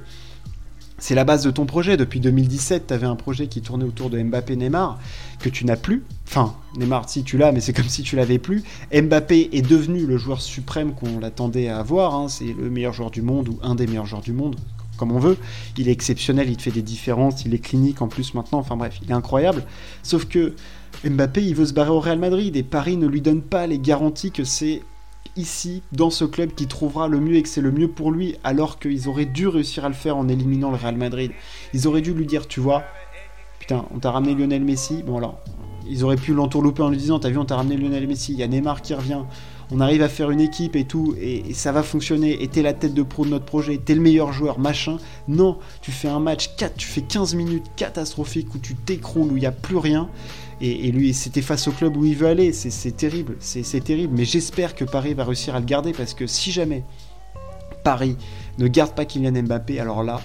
c'est 1.04 1.14
la 1.14 1.24
base 1.24 1.44
de 1.44 1.50
ton 1.50 1.66
projet. 1.66 1.98
Depuis 1.98 2.18
2017, 2.18 2.86
tu 2.86 2.94
avais 2.94 3.06
un 3.06 3.14
projet 3.14 3.46
qui 3.46 3.60
tournait 3.60 3.84
autour 3.84 4.08
de 4.08 4.18
Mbappé-Neymar, 4.22 4.98
que 5.38 5.50
tu 5.50 5.66
n'as 5.66 5.76
plus. 5.76 6.02
Enfin, 6.26 6.54
Neymar, 6.78 7.10
si 7.10 7.24
tu 7.24 7.36
l'as, 7.36 7.52
mais 7.52 7.60
c'est 7.60 7.74
comme 7.74 7.90
si 7.90 8.02
tu 8.02 8.16
l'avais 8.16 8.38
plus. 8.38 8.62
Mbappé 8.90 9.50
est 9.52 9.60
devenu 9.60 10.06
le 10.06 10.16
joueur 10.16 10.40
suprême 10.40 10.94
qu'on 10.94 11.20
l'attendait 11.20 11.68
à 11.68 11.78
avoir. 11.78 12.14
Hein. 12.14 12.28
C'est 12.28 12.46
le 12.46 12.70
meilleur 12.70 12.94
joueur 12.94 13.10
du 13.10 13.20
monde 13.20 13.50
ou 13.50 13.58
un 13.62 13.74
des 13.74 13.86
meilleurs 13.86 14.06
joueurs 14.06 14.22
du 14.22 14.32
monde, 14.32 14.56
comme 14.96 15.12
on 15.12 15.18
veut. 15.18 15.36
Il 15.76 15.90
est 15.90 15.92
exceptionnel, 15.92 16.48
il 16.48 16.56
te 16.56 16.62
fait 16.62 16.70
des 16.70 16.80
différences, 16.80 17.44
il 17.44 17.52
est 17.52 17.58
clinique 17.58 18.00
en 18.00 18.08
plus 18.08 18.32
maintenant. 18.32 18.60
Enfin 18.60 18.78
bref, 18.78 18.98
il 19.02 19.10
est 19.10 19.14
incroyable. 19.14 19.62
Sauf 20.02 20.24
que 20.24 20.54
Mbappé, 21.04 21.44
il 21.44 21.54
veut 21.54 21.66
se 21.66 21.74
barrer 21.74 21.90
au 21.90 22.00
Real 22.00 22.18
Madrid 22.18 22.56
et 22.56 22.62
Paris 22.62 22.96
ne 22.96 23.06
lui 23.06 23.20
donne 23.20 23.42
pas 23.42 23.66
les 23.66 23.78
garanties 23.78 24.30
que 24.30 24.44
c'est 24.44 24.80
ici, 25.36 25.82
dans 25.92 26.10
ce 26.10 26.24
club, 26.24 26.54
qui 26.54 26.66
trouvera 26.66 27.08
le 27.08 27.20
mieux 27.20 27.36
et 27.36 27.42
que 27.42 27.48
c'est 27.48 27.60
le 27.60 27.72
mieux 27.72 27.88
pour 27.88 28.10
lui, 28.10 28.36
alors 28.44 28.78
qu'ils 28.78 29.08
auraient 29.08 29.24
dû 29.24 29.48
réussir 29.48 29.84
à 29.84 29.88
le 29.88 29.94
faire 29.94 30.16
en 30.16 30.28
éliminant 30.28 30.70
le 30.70 30.76
Real 30.76 30.96
Madrid. 30.96 31.32
Ils 31.72 31.88
auraient 31.88 32.00
dû 32.00 32.14
lui 32.14 32.26
dire, 32.26 32.46
tu 32.46 32.60
vois, 32.60 32.84
putain, 33.58 33.84
on 33.94 33.98
t'a 33.98 34.10
ramené 34.10 34.34
Lionel 34.34 34.64
Messi, 34.64 35.02
bon 35.02 35.18
alors, 35.18 35.40
ils 35.88 36.04
auraient 36.04 36.16
pu 36.16 36.32
l'entourlouper 36.32 36.82
en 36.82 36.88
lui 36.88 36.96
disant, 36.96 37.18
t'as 37.18 37.30
vu, 37.30 37.38
on 37.38 37.44
t'a 37.44 37.56
ramené 37.56 37.76
Lionel 37.76 38.06
Messi, 38.06 38.32
il 38.32 38.38
y 38.38 38.42
a 38.42 38.46
Neymar 38.46 38.82
qui 38.82 38.94
revient, 38.94 39.22
on 39.74 39.80
arrive 39.80 40.02
à 40.02 40.08
faire 40.08 40.30
une 40.30 40.40
équipe 40.40 40.76
et 40.76 40.84
tout, 40.84 41.16
et, 41.20 41.52
ça 41.52 41.72
va 41.72 41.82
fonctionner, 41.82 42.42
et 42.42 42.48
t'es 42.48 42.62
la 42.62 42.72
tête 42.72 42.94
de 42.94 43.02
pro 43.02 43.24
de 43.24 43.30
notre 43.30 43.44
projet, 43.44 43.78
t'es 43.84 43.94
le 43.94 44.00
meilleur 44.00 44.32
joueur, 44.32 44.60
machin. 44.60 44.98
Non, 45.26 45.58
tu 45.82 45.90
fais 45.90 46.08
un 46.08 46.20
match, 46.20 46.54
4, 46.56 46.76
tu 46.76 46.86
fais 46.86 47.00
15 47.00 47.34
minutes 47.34 47.66
catastrophiques 47.76 48.54
où 48.54 48.58
tu 48.58 48.76
t'écroules, 48.76 49.32
où 49.32 49.36
il 49.36 49.40
n'y 49.40 49.46
a 49.46 49.52
plus 49.52 49.76
rien, 49.76 50.08
et, 50.60 50.92
lui, 50.92 51.12
c'était 51.12 51.42
face 51.42 51.66
au 51.66 51.72
club 51.72 51.96
où 51.96 52.04
il 52.04 52.16
veut 52.16 52.28
aller. 52.28 52.52
C'est 52.52 52.96
terrible, 52.96 53.36
c'est 53.40 53.82
terrible. 53.82 54.14
Mais 54.16 54.24
j'espère 54.24 54.74
que 54.74 54.84
Paris 54.84 55.12
va 55.12 55.24
réussir 55.24 55.54
à 55.54 55.60
le 55.60 55.66
garder 55.66 55.92
parce 55.92 56.14
que 56.14 56.26
si 56.26 56.52
jamais 56.52 56.84
Paris 57.82 58.16
ne 58.58 58.68
garde 58.68 58.92
pas 58.92 59.04
Kylian 59.04 59.42
Mbappé, 59.42 59.80
alors 59.80 60.02
là, 60.04 60.20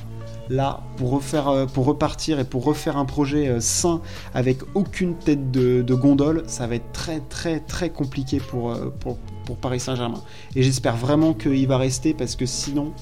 là, 0.49 0.81
pour, 0.97 1.11
refaire, 1.11 1.47
euh, 1.47 1.65
pour 1.65 1.85
repartir 1.85 2.39
et 2.39 2.43
pour 2.43 2.63
refaire 2.63 2.97
un 2.97 3.05
projet 3.05 3.47
euh, 3.47 3.59
sain 3.59 4.01
avec 4.33 4.59
aucune 4.75 5.15
tête 5.15 5.51
de, 5.51 5.93
gondole, 5.93 6.43
ça 6.47 6.67
va 6.67 6.75
être 6.75 6.91
très 6.91 7.19
très 7.19 7.59
très 7.59 7.89
compliqué 7.89 8.39
pour, 8.39 8.71
euh, 8.71 8.93
pour, 8.99 9.17
Paris 9.57 9.79
Saint-Germain. 9.79 10.21
Et 10.55 10.63
j'espère 10.63 10.95
vraiment 10.95 11.33
qu'il 11.33 11.67
va 11.67 11.77
rester 11.77 12.13
parce 12.13 12.35
que 12.35 12.45
sinon, 12.45 12.93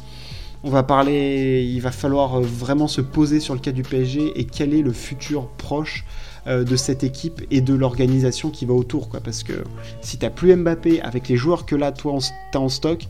on 0.63 0.69
va 0.69 0.83
parler, 0.83 1.63
il 1.63 1.79
va 1.79 1.91
falloir 1.91 2.41
vraiment 2.41 2.87
se 2.87 3.01
poser 3.01 3.39
sur 3.39 3.53
le 3.53 3.59
cas 3.59 3.71
du 3.71 3.83
PSG 3.83 4.39
et 4.39 4.45
quel 4.45 4.73
est 4.73 4.81
le 4.81 4.91
futur 4.91 5.47
proche 5.57 6.05
euh, 6.47 6.63
de 6.63 6.75
cette 6.75 7.03
équipe 7.03 7.41
et 7.51 7.61
de 7.61 7.73
l'organisation 7.73 8.49
qui 8.49 8.65
va 8.65 8.73
autour. 8.73 9.09
Quoi, 9.09 9.19
parce 9.19 9.43
que 9.43 9.63
si 10.01 10.17
t'as 10.17 10.29
plus 10.29 10.55
Mbappé 10.55 11.01
avec 11.01 11.27
les 11.27 11.37
joueurs 11.37 11.65
que 11.65 11.75
là, 11.75 11.91
toi, 11.91 12.17
t'as 12.51 12.59
en 12.59 12.69
stock, 12.69 13.07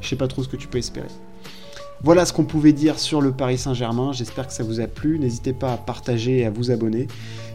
je 0.00 0.08
sais 0.08 0.16
pas 0.16 0.28
trop 0.28 0.42
ce 0.42 0.48
que 0.48 0.56
tu 0.56 0.68
peux 0.68 0.78
espérer. 0.78 1.08
Voilà 2.02 2.24
ce 2.24 2.32
qu'on 2.32 2.44
pouvait 2.44 2.72
dire 2.72 2.98
sur 2.98 3.20
le 3.20 3.32
Paris 3.32 3.58
Saint-Germain. 3.58 4.12
J'espère 4.12 4.46
que 4.46 4.52
ça 4.52 4.62
vous 4.62 4.80
a 4.80 4.86
plu. 4.86 5.18
N'hésitez 5.18 5.52
pas 5.52 5.72
à 5.72 5.76
partager 5.76 6.38
et 6.38 6.46
à 6.46 6.50
vous 6.50 6.70
abonner. 6.70 7.08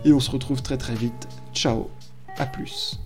Et 0.03 0.11
on 0.11 0.19
se 0.19 0.29
retrouve 0.29 0.61
très 0.61 0.77
très 0.77 0.95
vite. 0.95 1.29
Ciao, 1.53 1.87
à 2.37 2.45
plus. 2.45 2.99